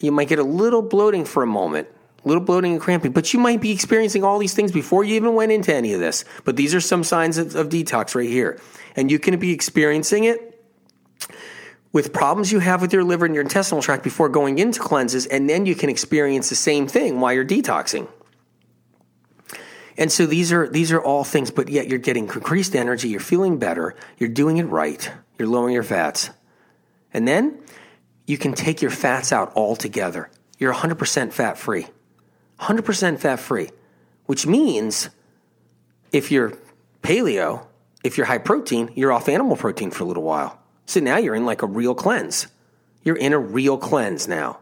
[0.00, 1.88] You might get a little bloating for a moment,
[2.26, 5.34] little bloating and cramping, but you might be experiencing all these things before you even
[5.34, 6.24] went into any of this.
[6.44, 8.60] But these are some signs of, of detox right here.
[8.96, 10.52] And you can be experiencing it
[11.92, 15.24] with problems you have with your liver and your intestinal tract before going into cleanses,
[15.26, 18.08] and then you can experience the same thing while you're detoxing.
[19.96, 23.20] And so these are these are all things, but yet you're getting increased energy, you're
[23.20, 26.28] feeling better, you're doing it right, you're lowering your fats.
[27.14, 27.62] And then
[28.26, 30.28] you can take your fats out altogether.
[30.58, 31.86] You're 100% fat free.
[32.60, 33.70] 100% fat free,
[34.26, 35.10] which means
[36.12, 36.52] if you're
[37.02, 37.66] paleo,
[38.02, 40.58] if you're high protein, you're off animal protein for a little while.
[40.86, 42.46] So now you're in like a real cleanse.
[43.02, 44.58] You're in a real cleanse now.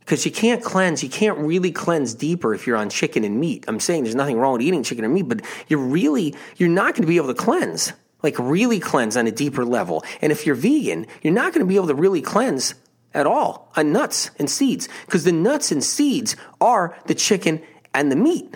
[0.00, 3.64] Because you can't cleanse, you can't really cleanse deeper if you're on chicken and meat.
[3.66, 6.94] I'm saying there's nothing wrong with eating chicken and meat, but you're really, you're not
[6.94, 7.92] going to be able to cleanse,
[8.22, 10.04] like really cleanse on a deeper level.
[10.22, 12.74] And if you're vegan, you're not going to be able to really cleanse
[13.16, 17.62] at all on nuts and seeds, because the nuts and seeds are the chicken
[17.92, 18.54] and the meat.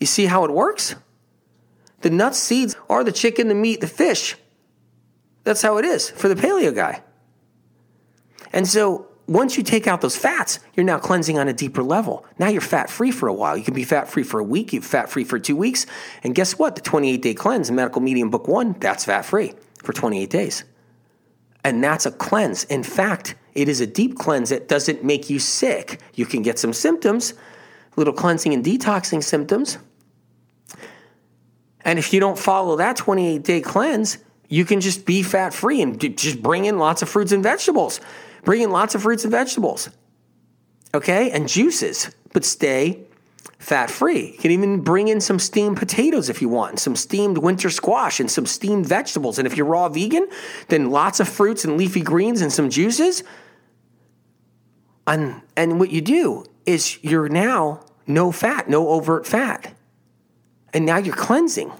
[0.00, 0.94] You see how it works?
[2.00, 4.36] The nuts, seeds are the chicken, the meat, the fish.
[5.44, 7.02] That's how it is for the paleo guy.
[8.52, 12.24] And so once you take out those fats, you're now cleansing on a deeper level.
[12.38, 13.56] Now you're fat free for a while.
[13.56, 15.86] You can be fat free for a week, you're fat free for two weeks.
[16.22, 16.74] And guess what?
[16.74, 20.64] The 28 day cleanse in Medical Medium Book One, that's fat free for 28 days.
[21.64, 22.64] And that's a cleanse.
[22.64, 26.00] In fact, it is a deep cleanse that doesn't make you sick.
[26.14, 27.34] You can get some symptoms,
[27.96, 29.78] little cleansing and detoxing symptoms.
[31.84, 35.82] And if you don't follow that 28 day cleanse, you can just be fat free
[35.82, 38.00] and just bring in lots of fruits and vegetables.
[38.44, 39.90] Bring in lots of fruits and vegetables.
[40.94, 41.30] Okay?
[41.30, 43.06] And juices, but stay
[43.58, 44.32] fat free.
[44.32, 48.18] You can even bring in some steamed potatoes if you want, some steamed winter squash,
[48.18, 49.38] and some steamed vegetables.
[49.38, 50.28] And if you're raw vegan,
[50.68, 53.22] then lots of fruits and leafy greens and some juices.
[55.06, 59.74] And, and what you do is you're now no fat, no overt fat.
[60.72, 61.72] And now you're cleansing.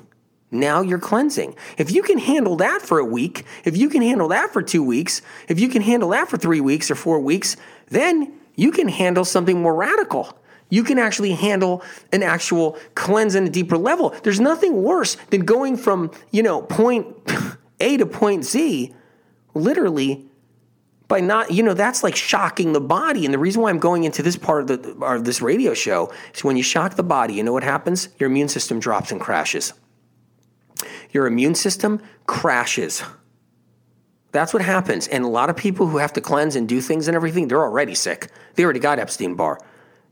[0.51, 1.55] Now you're cleansing.
[1.79, 4.83] If you can handle that for a week, if you can handle that for two
[4.83, 7.57] weeks, if you can handle that for three weeks or four weeks,
[7.89, 10.39] then you can handle something more radical.
[10.69, 14.15] You can actually handle an actual cleanse on a deeper level.
[14.23, 17.17] There's nothing worse than going from, you know, point
[17.81, 18.95] A to point Z
[19.55, 20.27] literally
[21.09, 23.25] by not, you know, that's like shocking the body.
[23.25, 26.13] And the reason why I'm going into this part of the of this radio show
[26.35, 28.09] is when you shock the body, you know what happens?
[28.19, 29.73] Your immune system drops and crashes.
[31.11, 33.03] Your immune system crashes.
[34.33, 35.07] That's what happens.
[35.09, 37.63] And a lot of people who have to cleanse and do things and everything, they're
[37.63, 38.31] already sick.
[38.55, 39.59] They already got Epstein Barr.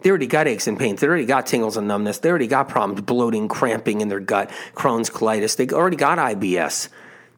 [0.03, 1.01] They already got aches and pains.
[1.01, 2.19] They already got tingles and numbness.
[2.19, 5.57] They already got problems, bloating, cramping in their gut, Crohn's colitis.
[5.57, 6.89] They already got IBS.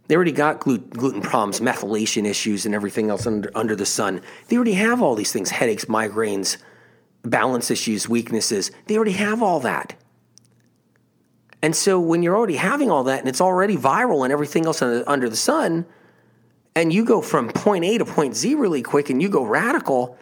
[0.08, 4.20] They already got gluten problems, methylation issues, and everything else under, under the sun.
[4.48, 6.56] They already have all these things headaches, migraines,
[7.22, 8.70] balance issues, weaknesses.
[8.86, 9.94] They already have all that.
[11.62, 14.82] And so when you're already having all that and it's already viral and everything else
[14.82, 15.86] under, under the sun,
[16.74, 20.18] and you go from point A to point Z really quick and you go radical,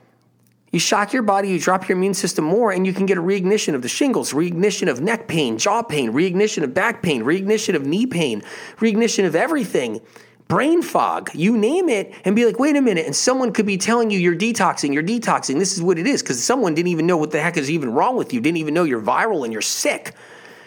[0.73, 3.23] you shock your body, you drop your immune system more, and you can get a
[3.23, 7.75] reignition of the shingles, reignition of neck pain, jaw pain, reignition of back pain, reignition
[7.75, 8.43] of knee pain,
[8.77, 10.01] reignition of everything,
[10.47, 13.07] brain fog, you name it, and be like, wait a minute.
[13.07, 15.59] And someone could be telling you you're detoxing, you're detoxing.
[15.59, 17.93] This is what it is, because someone didn't even know what the heck is even
[17.93, 20.15] wrong with you, didn't even know you're viral and you're sick.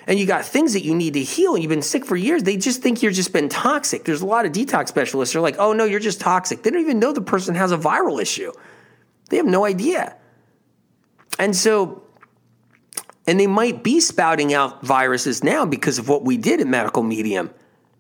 [0.06, 2.44] And you got things that you need to heal, and you've been sick for years.
[2.44, 4.04] They just think you're just been toxic.
[4.04, 5.32] There's a lot of detox specialists.
[5.32, 6.62] They're like, oh no, you're just toxic.
[6.62, 8.52] They don't even know the person has a viral issue.
[9.34, 10.16] They have no idea.
[11.40, 12.04] And so,
[13.26, 17.02] and they might be spouting out viruses now because of what we did in medical
[17.02, 17.52] medium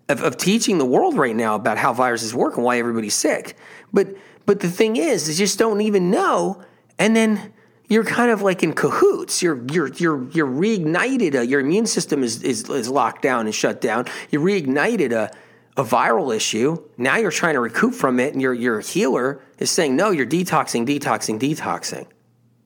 [0.09, 3.57] of, of teaching the world right now about how viruses work and why everybody's sick.
[3.91, 4.15] But
[4.45, 6.61] but the thing is, they just don't even know.
[6.99, 7.51] And then
[7.87, 9.41] you're kind of like in cahoots.
[9.41, 11.33] You're you're you're you're reignited.
[11.33, 14.05] A, your immune system is, is is locked down and shut down.
[14.29, 15.31] You reignited a
[15.75, 16.77] a viral issue.
[16.97, 20.25] Now you're trying to recoup from it, and your your healer is saying, "No, you're
[20.25, 22.07] detoxing, detoxing, detoxing."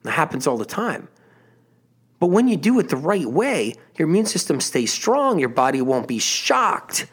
[0.04, 1.08] It happens all the time.
[2.18, 5.38] But when you do it the right way, your immune system stays strong.
[5.38, 7.06] Your body won't be shocked.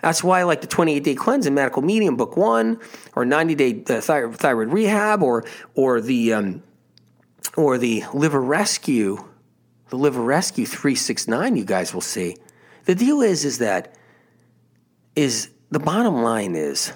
[0.00, 2.78] That's why like the 28 day cleanse in Medical Medium Book One,
[3.14, 5.44] or 90 day uh, thyroid, thyroid rehab, or
[5.74, 6.62] or the um,
[7.56, 9.24] or the liver rescue,
[9.90, 11.56] the liver rescue 369.
[11.56, 12.36] You guys will see.
[12.84, 13.96] The deal is is that
[15.14, 16.92] is the bottom line is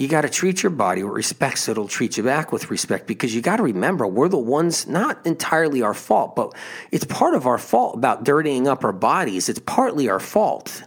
[0.00, 3.06] you got to treat your body with respect so it'll treat you back with respect
[3.06, 6.54] because you got to remember we're the ones not entirely our fault but
[6.90, 9.48] it's part of our fault about dirtying up our bodies.
[9.48, 10.84] It's partly our fault.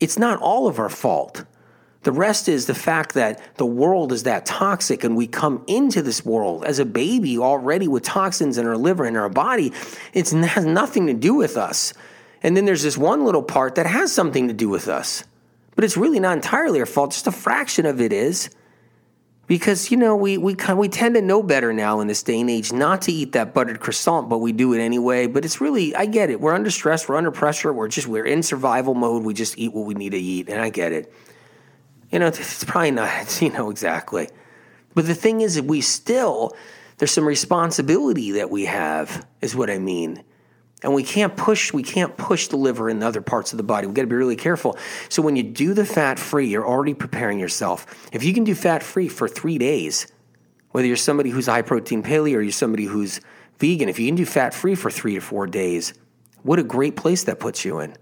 [0.00, 1.44] It's not all of our fault.
[2.04, 6.00] The rest is the fact that the world is that toxic and we come into
[6.00, 9.72] this world as a baby already with toxins in our liver and our body.
[10.14, 11.92] It has nothing to do with us.
[12.42, 15.24] And then there's this one little part that has something to do with us
[15.78, 17.12] but it's really not entirely our fault.
[17.12, 18.50] Just a fraction of it is.
[19.46, 22.50] Because, you know, we, we, we tend to know better now in this day and
[22.50, 25.28] age not to eat that buttered croissant, but we do it anyway.
[25.28, 26.40] But it's really, I get it.
[26.40, 29.22] We're under stress, we're under pressure, we're just, we're in survival mode.
[29.22, 30.48] We just eat what we need to eat.
[30.48, 31.12] And I get it.
[32.10, 34.30] You know, it's probably not, you know, exactly.
[34.96, 36.56] But the thing is that we still,
[36.96, 40.24] there's some responsibility that we have, is what I mean.
[40.82, 43.86] And we can't push, we can't push the liver and other parts of the body.
[43.86, 44.78] We got to be really careful.
[45.08, 48.08] So when you do the fat free, you're already preparing yourself.
[48.12, 50.06] If you can do fat free for three days,
[50.70, 53.20] whether you're somebody who's high protein paleo or you're somebody who's
[53.58, 55.94] vegan, if you can do fat free for three to four days,
[56.42, 57.96] what a great place that puts you in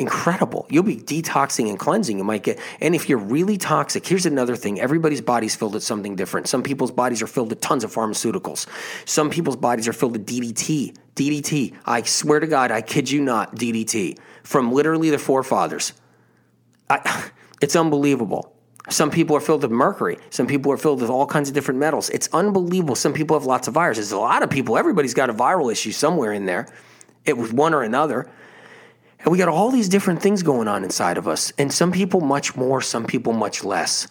[0.00, 0.66] incredible.
[0.70, 2.18] You'll be detoxing and cleansing.
[2.18, 5.84] You might get, and if you're really toxic, here's another thing everybody's body's filled with
[5.84, 6.48] something different.
[6.48, 8.66] Some people's bodies are filled with tons of pharmaceuticals.
[9.06, 10.96] Some people's bodies are filled with DDT.
[11.14, 11.76] DDT.
[11.84, 15.92] I swear to God, I kid you not, DDT from literally the forefathers.
[16.88, 17.30] I,
[17.62, 18.56] it's unbelievable.
[18.88, 20.18] Some people are filled with mercury.
[20.30, 22.08] Some people are filled with all kinds of different metals.
[22.10, 22.96] It's unbelievable.
[22.96, 24.10] Some people have lots of viruses.
[24.10, 26.66] A lot of people, everybody's got a viral issue somewhere in there.
[27.24, 28.28] It was one or another.
[29.22, 31.52] And we got all these different things going on inside of us.
[31.58, 34.08] And some people much more, some people much less.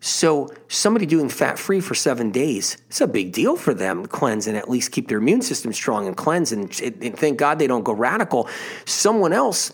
[0.00, 4.08] So somebody doing fat free for seven days, it's a big deal for them to
[4.08, 6.52] cleanse and at least keep their immune system strong and cleanse.
[6.52, 8.48] And, and thank God they don't go radical.
[8.84, 9.72] Someone else,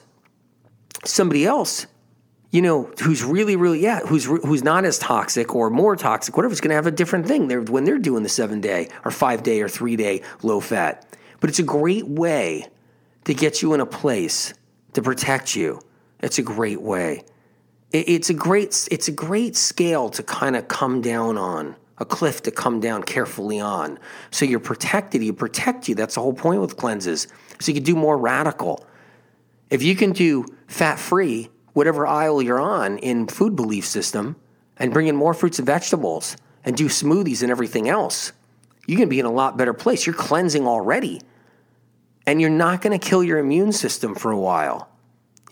[1.04, 1.86] somebody else,
[2.50, 6.52] you know, who's really, really, yeah, who's who's not as toxic or more toxic, whatever,
[6.52, 7.48] is going to have a different thing.
[7.48, 11.16] They're, when they're doing the seven day or five day or three day low fat.
[11.40, 12.68] But it's a great way
[13.24, 14.54] to get you in a place
[14.92, 15.80] to protect you.
[16.20, 17.24] It's a great way.
[17.92, 22.42] It's a great it's a great scale to kind of come down on, a cliff
[22.44, 23.98] to come down carefully on.
[24.30, 25.94] So you're protected, you protect you.
[25.94, 27.28] That's the whole point with cleanses.
[27.60, 28.86] So you can do more radical.
[29.68, 34.36] If you can do fat free, whatever aisle you're on in food belief system,
[34.78, 38.32] and bring in more fruits and vegetables and do smoothies and everything else,
[38.86, 40.06] you can be in a lot better place.
[40.06, 41.20] You're cleansing already
[42.26, 44.91] and you're not going to kill your immune system for a while.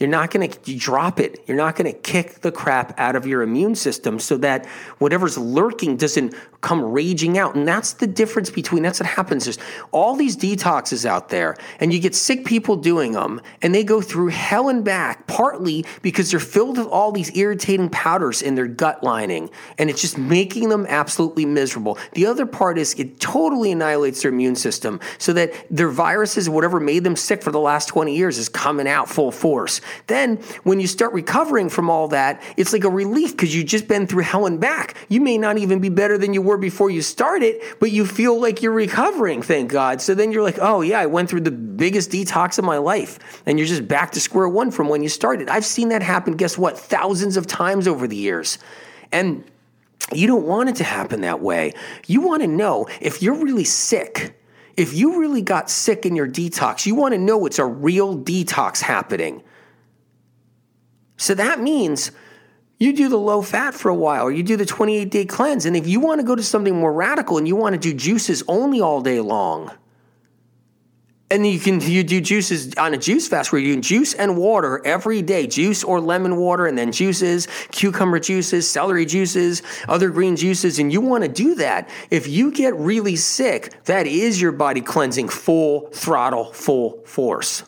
[0.01, 1.45] You're not going to drop it.
[1.47, 4.65] You're not going to kick the crap out of your immune system so that
[4.99, 7.55] whatever's lurking doesn't come raging out.
[7.55, 9.45] And that's the difference between that's what happens.
[9.45, 9.59] There's
[9.93, 14.01] all these detoxes out there, and you get sick people doing them, and they go
[14.01, 18.67] through hell and back, partly because they're filled with all these irritating powders in their
[18.67, 21.99] gut lining, and it's just making them absolutely miserable.
[22.13, 26.81] The other part is it totally annihilates their immune system so that their viruses, whatever
[26.81, 29.81] made them sick for the last 20 years, is coming out full force.
[30.07, 33.89] Then, when you start recovering from all that, it's like a relief because you've just
[33.89, 34.95] been through hell and back.
[35.09, 38.41] You may not even be better than you were before you started, but you feel
[38.41, 40.01] like you're recovering, thank God.
[40.01, 43.19] So then you're like, oh, yeah, I went through the biggest detox of my life.
[43.47, 45.49] And you're just back to square one from when you started.
[45.49, 48.59] I've seen that happen, guess what, thousands of times over the years.
[49.13, 49.45] And
[50.13, 51.75] you don't want it to happen that way.
[52.07, 54.35] You want to know if you're really sick
[54.81, 58.17] if you really got sick in your detox, you want to know it's a real
[58.17, 59.43] detox happening.
[61.21, 62.13] So that means
[62.79, 65.67] you do the low fat for a while or you do the 28 day cleanse.
[65.67, 67.93] And if you want to go to something more radical and you want to do
[67.93, 69.71] juices only all day long,
[71.31, 74.39] and you can you do juices on a juice fast where you do juice and
[74.39, 80.09] water every day, juice or lemon water, and then juices, cucumber juices, celery juices, other
[80.09, 81.89] green juices, and you want to do that.
[82.11, 87.63] If you get really sick, that is your body cleansing full throttle, full force.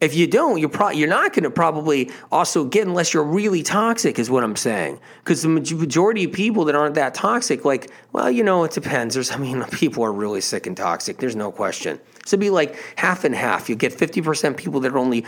[0.00, 3.64] If you don't, you're pro- you're not going to probably also get unless you're really
[3.64, 5.00] toxic, is what I'm saying.
[5.24, 9.14] Because the majority of people that aren't that toxic, like, well, you know, it depends.
[9.14, 11.18] There's, I mean, people are really sick and toxic.
[11.18, 11.98] There's no question.
[12.26, 13.68] So be like half and half.
[13.68, 15.26] You get 50% people that are only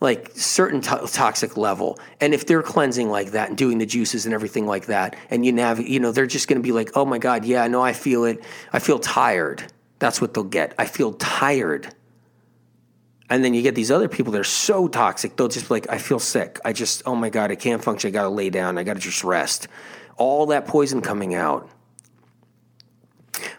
[0.00, 4.24] like certain to- toxic level, and if they're cleansing like that and doing the juices
[4.24, 6.90] and everything like that, and you navigate, you know, they're just going to be like,
[6.96, 8.42] oh my god, yeah, I know, I feel it.
[8.72, 9.64] I feel tired.
[10.00, 10.74] That's what they'll get.
[10.78, 11.94] I feel tired
[13.32, 15.88] and then you get these other people that are so toxic, they'll just be like,
[15.88, 16.60] I feel sick.
[16.66, 18.08] I just, oh my God, I can't function.
[18.08, 18.76] I got to lay down.
[18.76, 19.68] I got to just rest.
[20.18, 21.70] All that poison coming out.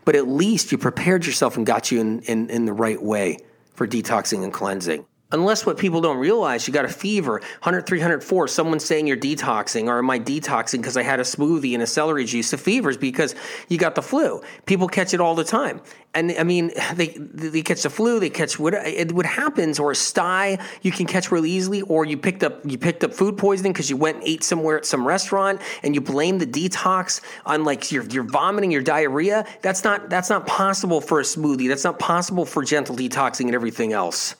[0.06, 3.40] But at least you prepared yourself and got you in, in, in the right way
[3.74, 5.08] for detoxing and cleansing.
[5.34, 9.88] Unless what people don't realize, you got a fever, 100, 304, someone's saying you're detoxing,
[9.88, 12.52] or am I detoxing because I had a smoothie and a celery juice?
[12.52, 13.34] The fever's because
[13.68, 14.44] you got the flu.
[14.68, 15.82] People catch it all the time.
[16.14, 19.90] And I mean, they, they catch the flu, they catch what, it, what happens, or
[19.90, 23.36] a sty you can catch really easily, or you picked up, you picked up food
[23.36, 27.22] poisoning because you went and ate somewhere at some restaurant and you blame the detox
[27.44, 29.48] on like your, your vomiting, your diarrhea.
[29.64, 31.68] That's not, that's not possible for a smoothie.
[31.68, 34.36] That's not possible for gentle detoxing and everything else.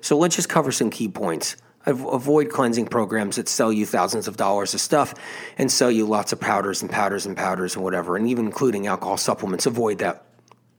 [0.00, 1.56] So let's just cover some key points.
[1.86, 5.14] Avoid cleansing programs that sell you thousands of dollars of stuff
[5.56, 8.86] and sell you lots of powders and powders and powders and whatever, and even including
[8.86, 9.64] alcohol supplements.
[9.64, 10.24] Avoid that.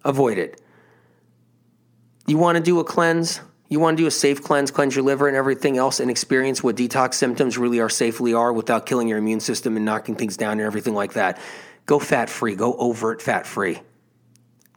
[0.05, 0.61] Avoid it.
[2.27, 3.41] You want to do a cleanse?
[3.69, 6.63] You want to do a safe cleanse, cleanse your liver and everything else, and experience
[6.63, 10.37] what detox symptoms really are safely are without killing your immune system and knocking things
[10.37, 11.39] down and everything like that.
[11.87, 12.55] Go fat free.
[12.55, 13.79] Go overt fat free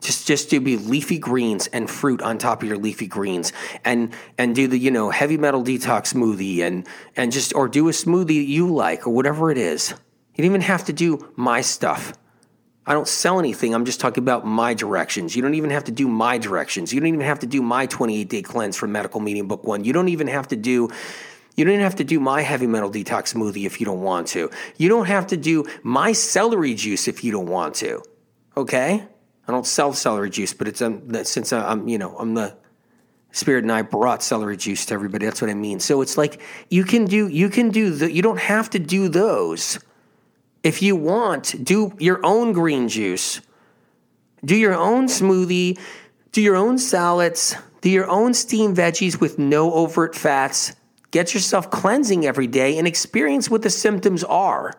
[0.03, 3.53] just just do be leafy greens and fruit on top of your leafy greens
[3.85, 6.87] and and do the you know heavy metal detox smoothie and
[7.17, 9.95] and just or do a smoothie you like or whatever it is
[10.35, 12.13] you don't even have to do my stuff
[12.87, 15.93] i don't sell anything i'm just talking about my directions you don't even have to
[15.93, 19.21] do my directions you don't even have to do my 28 day cleanse from medical
[19.21, 20.91] medium book one you don't even have to do
[21.57, 24.29] you don't even have to do my heavy metal detox smoothie if you don't want
[24.29, 24.51] to.
[24.79, 28.03] You don't have to do my celery juice if you don't want to.
[28.57, 29.07] Okay?
[29.47, 32.57] I don't sell celery juice, but it's um, since I'm you know I'm the
[33.33, 35.25] spirit and I brought celery juice to everybody.
[35.25, 35.81] That's what I mean.
[35.81, 36.41] So it's like
[36.71, 39.79] you can do you can do the you don't have to do those.
[40.63, 43.41] If you want, do your own green juice.
[44.45, 45.79] Do your own smoothie,
[46.33, 50.75] do your own salads, do your own steamed veggies with no overt fats.
[51.13, 54.75] Get yourself cleansing every day and experience what the symptoms are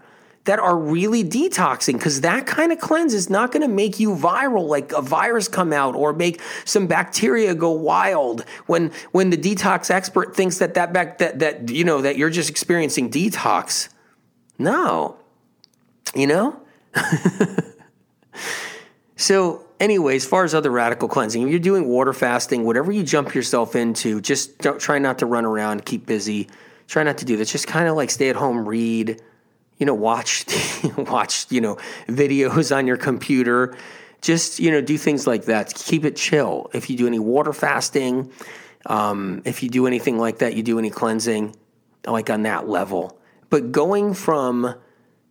[0.46, 4.14] that are really detoxing because that kind of cleanse is not going to make you
[4.14, 9.38] viral like a virus come out or make some bacteria go wild when when the
[9.38, 13.89] detox expert thinks that that back that that you know that you're just experiencing detox.
[14.58, 15.18] No.
[16.14, 16.62] You know?
[19.16, 23.04] So anyway as far as other radical cleansing if you're doing water fasting whatever you
[23.04, 26.50] jump yourself into just don't try not to run around keep busy.
[26.88, 27.50] Try not to do this.
[27.50, 29.22] Just kind of like stay at home read
[29.78, 30.45] you know, watch
[30.97, 33.76] watch you know videos on your computer.
[34.21, 35.74] Just you know, do things like that.
[35.74, 36.69] Keep it chill.
[36.74, 38.32] If you do any water fasting,
[38.86, 41.55] um, if you do anything like that, you do any cleansing,
[42.05, 43.19] like on that level.
[43.49, 44.76] But going from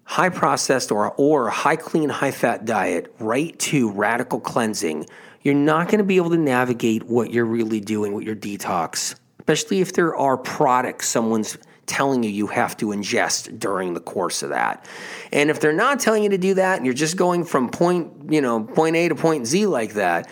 [0.04, 5.06] high processed or or high clean, high fat diet right to radical cleansing,
[5.40, 9.14] you're not going to be able to navigate what you're really doing with your detox
[9.42, 14.42] especially if there are products someone's telling you you have to ingest during the course
[14.42, 14.86] of that.
[15.32, 18.32] And if they're not telling you to do that and you're just going from point,
[18.32, 20.28] you know, point A to point Z like that,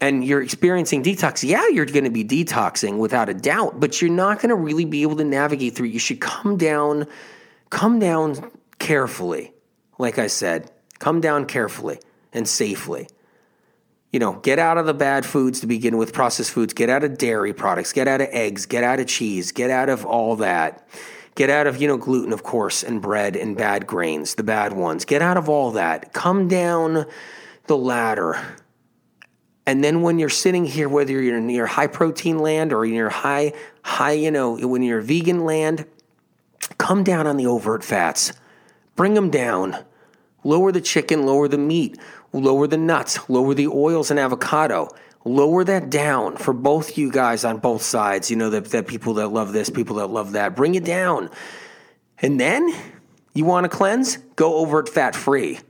[0.00, 4.10] and you're experiencing detox, yeah, you're going to be detoxing without a doubt, but you're
[4.10, 5.88] not going to really be able to navigate through.
[5.88, 7.06] You should come down,
[7.70, 9.54] come down carefully.
[9.98, 12.00] Like I said, come down carefully
[12.32, 13.08] and safely
[14.14, 17.02] you know, get out of the bad foods to begin with, processed foods, get out
[17.02, 20.36] of dairy products, get out of eggs, get out of cheese, get out of all
[20.36, 20.86] that.
[21.34, 24.72] Get out of, you know, gluten, of course, and bread and bad grains, the bad
[24.72, 25.04] ones.
[25.04, 26.12] Get out of all that.
[26.12, 27.06] Come down
[27.66, 28.40] the ladder.
[29.66, 32.94] And then when you're sitting here, whether you're in your high protein land or in
[32.94, 33.52] your high,
[33.82, 35.86] high, you know, when you're vegan land,
[36.78, 38.32] come down on the overt fats.
[38.94, 39.84] Bring them down.
[40.44, 41.98] Lower the chicken, lower the meat
[42.34, 44.88] lower the nuts, lower the oils and avocado.
[45.24, 48.30] Lower that down for both you guys on both sides.
[48.30, 50.54] You know, that, that people that love this, people that love that.
[50.54, 51.30] Bring it down.
[52.18, 52.70] And then
[53.32, 54.18] you want to cleanse?
[54.36, 55.60] Go overt fat free.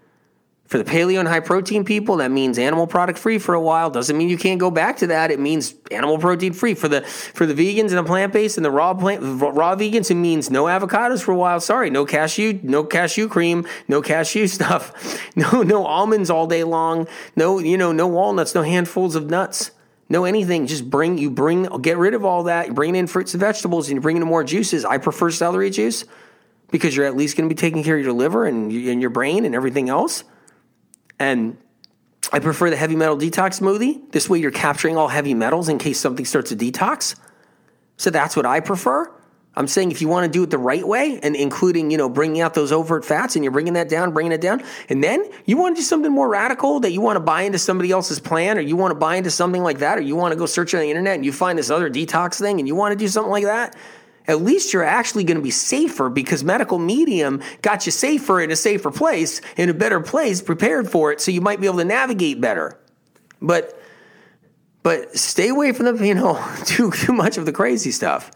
[0.75, 3.91] For the paleo and high protein people, that means animal product free for a while.
[3.91, 5.31] Doesn't mean you can't go back to that.
[5.31, 6.75] It means animal protein free.
[6.75, 10.11] For the for the vegans and the plant based and the raw plant raw vegans,
[10.11, 11.61] it means no avocados for a while.
[11.61, 17.07] Sorry, no cashew, no cashew cream, no cashew stuff, no no almonds all day long,
[17.37, 19.71] no you know no walnuts, no handfuls of nuts.
[20.09, 22.75] No anything, just bring you bring get rid of all that.
[22.75, 24.85] Bring in fruits and vegetables, and you bring in more juices.
[24.85, 26.05] I prefer celery juice
[26.73, 29.11] because you're at least going to be taking care of your liver and, and your
[29.11, 30.25] brain and everything else.
[31.19, 31.57] And
[32.33, 34.11] I prefer the heavy metal detox smoothie.
[34.13, 37.17] This way you're capturing all heavy metals in case something starts to detox.
[37.97, 39.11] So that's what I prefer.
[39.57, 42.09] I'm saying if you want to do it the right way and including, you know,
[42.09, 45.25] bringing out those overt fats and you're bringing that down, bringing it down, and then
[45.45, 48.19] you want to do something more radical that you want to buy into somebody else's
[48.19, 50.47] plan or you want to buy into something like that or you want to go
[50.47, 52.97] search on the internet and you find this other detox thing and you want to
[52.97, 53.77] do something like that,
[54.27, 58.51] at least you're actually going to be safer because medical medium got you safer in
[58.51, 61.79] a safer place, in a better place, prepared for it, so you might be able
[61.79, 62.79] to navigate better.
[63.41, 63.79] But
[64.83, 68.31] but stay away from the you know too too much of the crazy stuff.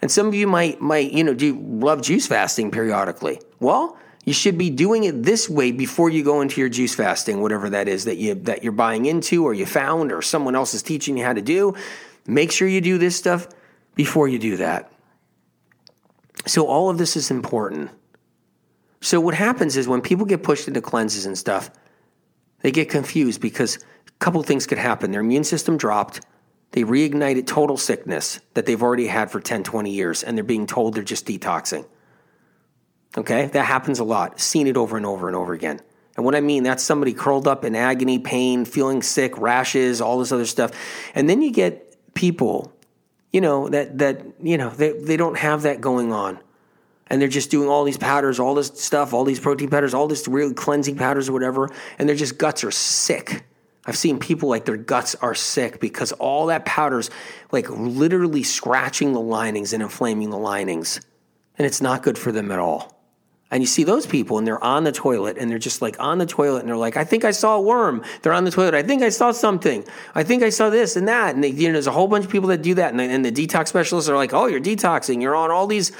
[0.00, 3.40] And some of you might might you know do love juice fasting periodically.
[3.58, 7.42] Well, you should be doing it this way before you go into your juice fasting,
[7.42, 10.72] whatever that is that you that you're buying into or you found or someone else
[10.72, 11.74] is teaching you how to do.
[12.26, 13.48] Make sure you do this stuff
[13.94, 14.90] before you do that.
[16.46, 17.90] So, all of this is important.
[19.00, 21.70] So, what happens is when people get pushed into cleanses and stuff,
[22.60, 25.10] they get confused because a couple things could happen.
[25.10, 26.20] Their immune system dropped,
[26.72, 30.66] they reignited total sickness that they've already had for 10, 20 years, and they're being
[30.66, 31.86] told they're just detoxing.
[33.16, 33.46] Okay?
[33.46, 34.40] That happens a lot.
[34.40, 35.80] Seen it over and over and over again.
[36.16, 40.18] And what I mean, that's somebody curled up in agony, pain, feeling sick, rashes, all
[40.18, 40.72] this other stuff.
[41.14, 42.72] And then you get people
[43.34, 46.38] you know that that you know they they don't have that going on.
[47.08, 50.08] And they're just doing all these powders all this stuff all these protein powders all
[50.08, 51.68] this real cleansing powders or whatever
[51.98, 53.44] and their just guts are sick.
[53.84, 57.10] I've seen people like their guts are sick because all that powders
[57.52, 61.00] like literally scratching the linings and inflaming the linings.
[61.58, 62.93] And it's not good for them at all
[63.50, 66.18] and you see those people and they're on the toilet and they're just like on
[66.18, 68.02] the toilet and they're like, I think I saw a worm.
[68.22, 68.74] They're on the toilet.
[68.74, 69.84] I think I saw something.
[70.14, 71.34] I think I saw this and that.
[71.34, 72.90] And they, you know, there's a whole bunch of people that do that.
[72.90, 75.22] And the, and the detox specialists are like, oh, you're detoxing.
[75.22, 75.92] You're on all these,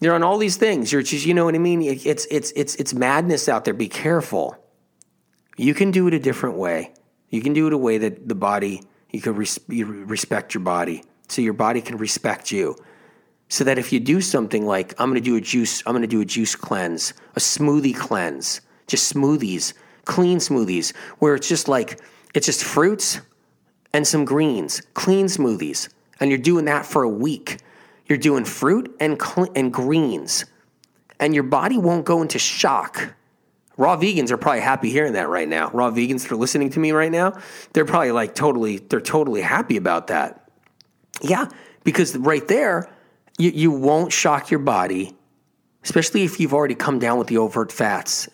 [0.00, 0.90] you're on all these things.
[0.90, 1.82] You're just, you know what I mean?
[1.82, 3.74] It's, it's, it's, it's madness out there.
[3.74, 4.56] Be careful.
[5.56, 6.92] You can do it a different way.
[7.28, 10.62] You can do it a way that the body, you can res- you respect your
[10.62, 12.76] body so your body can respect you
[13.48, 16.02] so that if you do something like I'm going to do a juice, I'm going
[16.02, 19.72] to do a juice cleanse, a smoothie cleanse, just smoothies,
[20.04, 22.00] clean smoothies, where it's just like
[22.34, 23.20] it's just fruits
[23.92, 25.88] and some greens, clean smoothies,
[26.20, 27.58] and you're doing that for a week.
[28.06, 30.44] You're doing fruit and cl- and greens,
[31.18, 33.14] and your body won't go into shock.
[33.76, 35.70] Raw vegans are probably happy hearing that right now.
[35.70, 37.38] Raw vegans that are listening to me right now,
[37.72, 40.50] they're probably like totally, they're totally happy about that.
[41.20, 41.48] Yeah,
[41.84, 42.90] because right there,
[43.38, 45.14] you, you won't shock your body,
[45.84, 48.28] especially if you've already come down with the overt fats.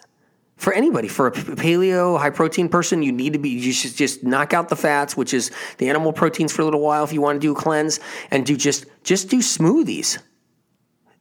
[0.56, 4.22] For anybody, for a paleo high protein person, you need to be, you should just
[4.22, 7.20] knock out the fats, which is the animal proteins for a little while if you
[7.20, 7.98] want to do a cleanse,
[8.30, 10.18] and do just, just do smoothies.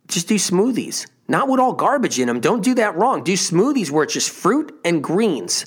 [0.08, 1.08] Just do smoothies.
[1.28, 2.40] Not with all garbage in them.
[2.40, 3.24] Don't do that wrong.
[3.24, 5.66] Do smoothies where it's just fruit and greens.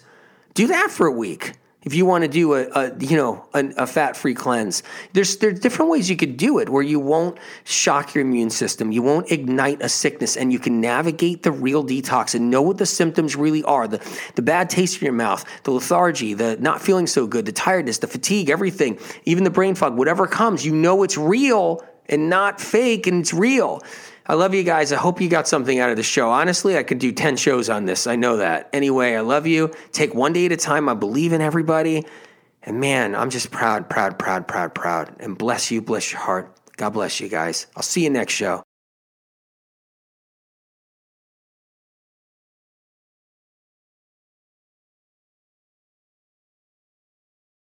[0.53, 1.55] Do that for a week.
[1.85, 4.83] If you want to do a, a you know a, a fat-free cleanse
[5.13, 8.93] there's there's different ways you could do it where you won't shock your immune system
[8.93, 12.79] you won't ignite a sickness and you can navigate the real detox and know what
[12.79, 14.01] the symptoms really are the
[14.35, 17.99] the bad taste in your mouth the lethargy the not feeling so good the tiredness
[17.99, 22.61] the fatigue everything even the brain fog whatever comes you know it's real and not
[22.61, 23.83] fake and it's real
[24.27, 24.93] I love you guys.
[24.93, 26.31] I hope you got something out of the show.
[26.31, 28.07] Honestly, I could do 10 shows on this.
[28.07, 28.71] I know that.
[28.73, 29.71] Anyway, I love you.
[29.93, 30.89] Take one day at a time.
[30.89, 32.07] I believe in everybody.
[32.63, 35.15] And man, I'm just proud, proud, proud, proud, proud.
[35.21, 36.57] And bless you, bless your heart.
[36.77, 37.67] God bless you guys.
[37.77, 38.63] I'll see you next show.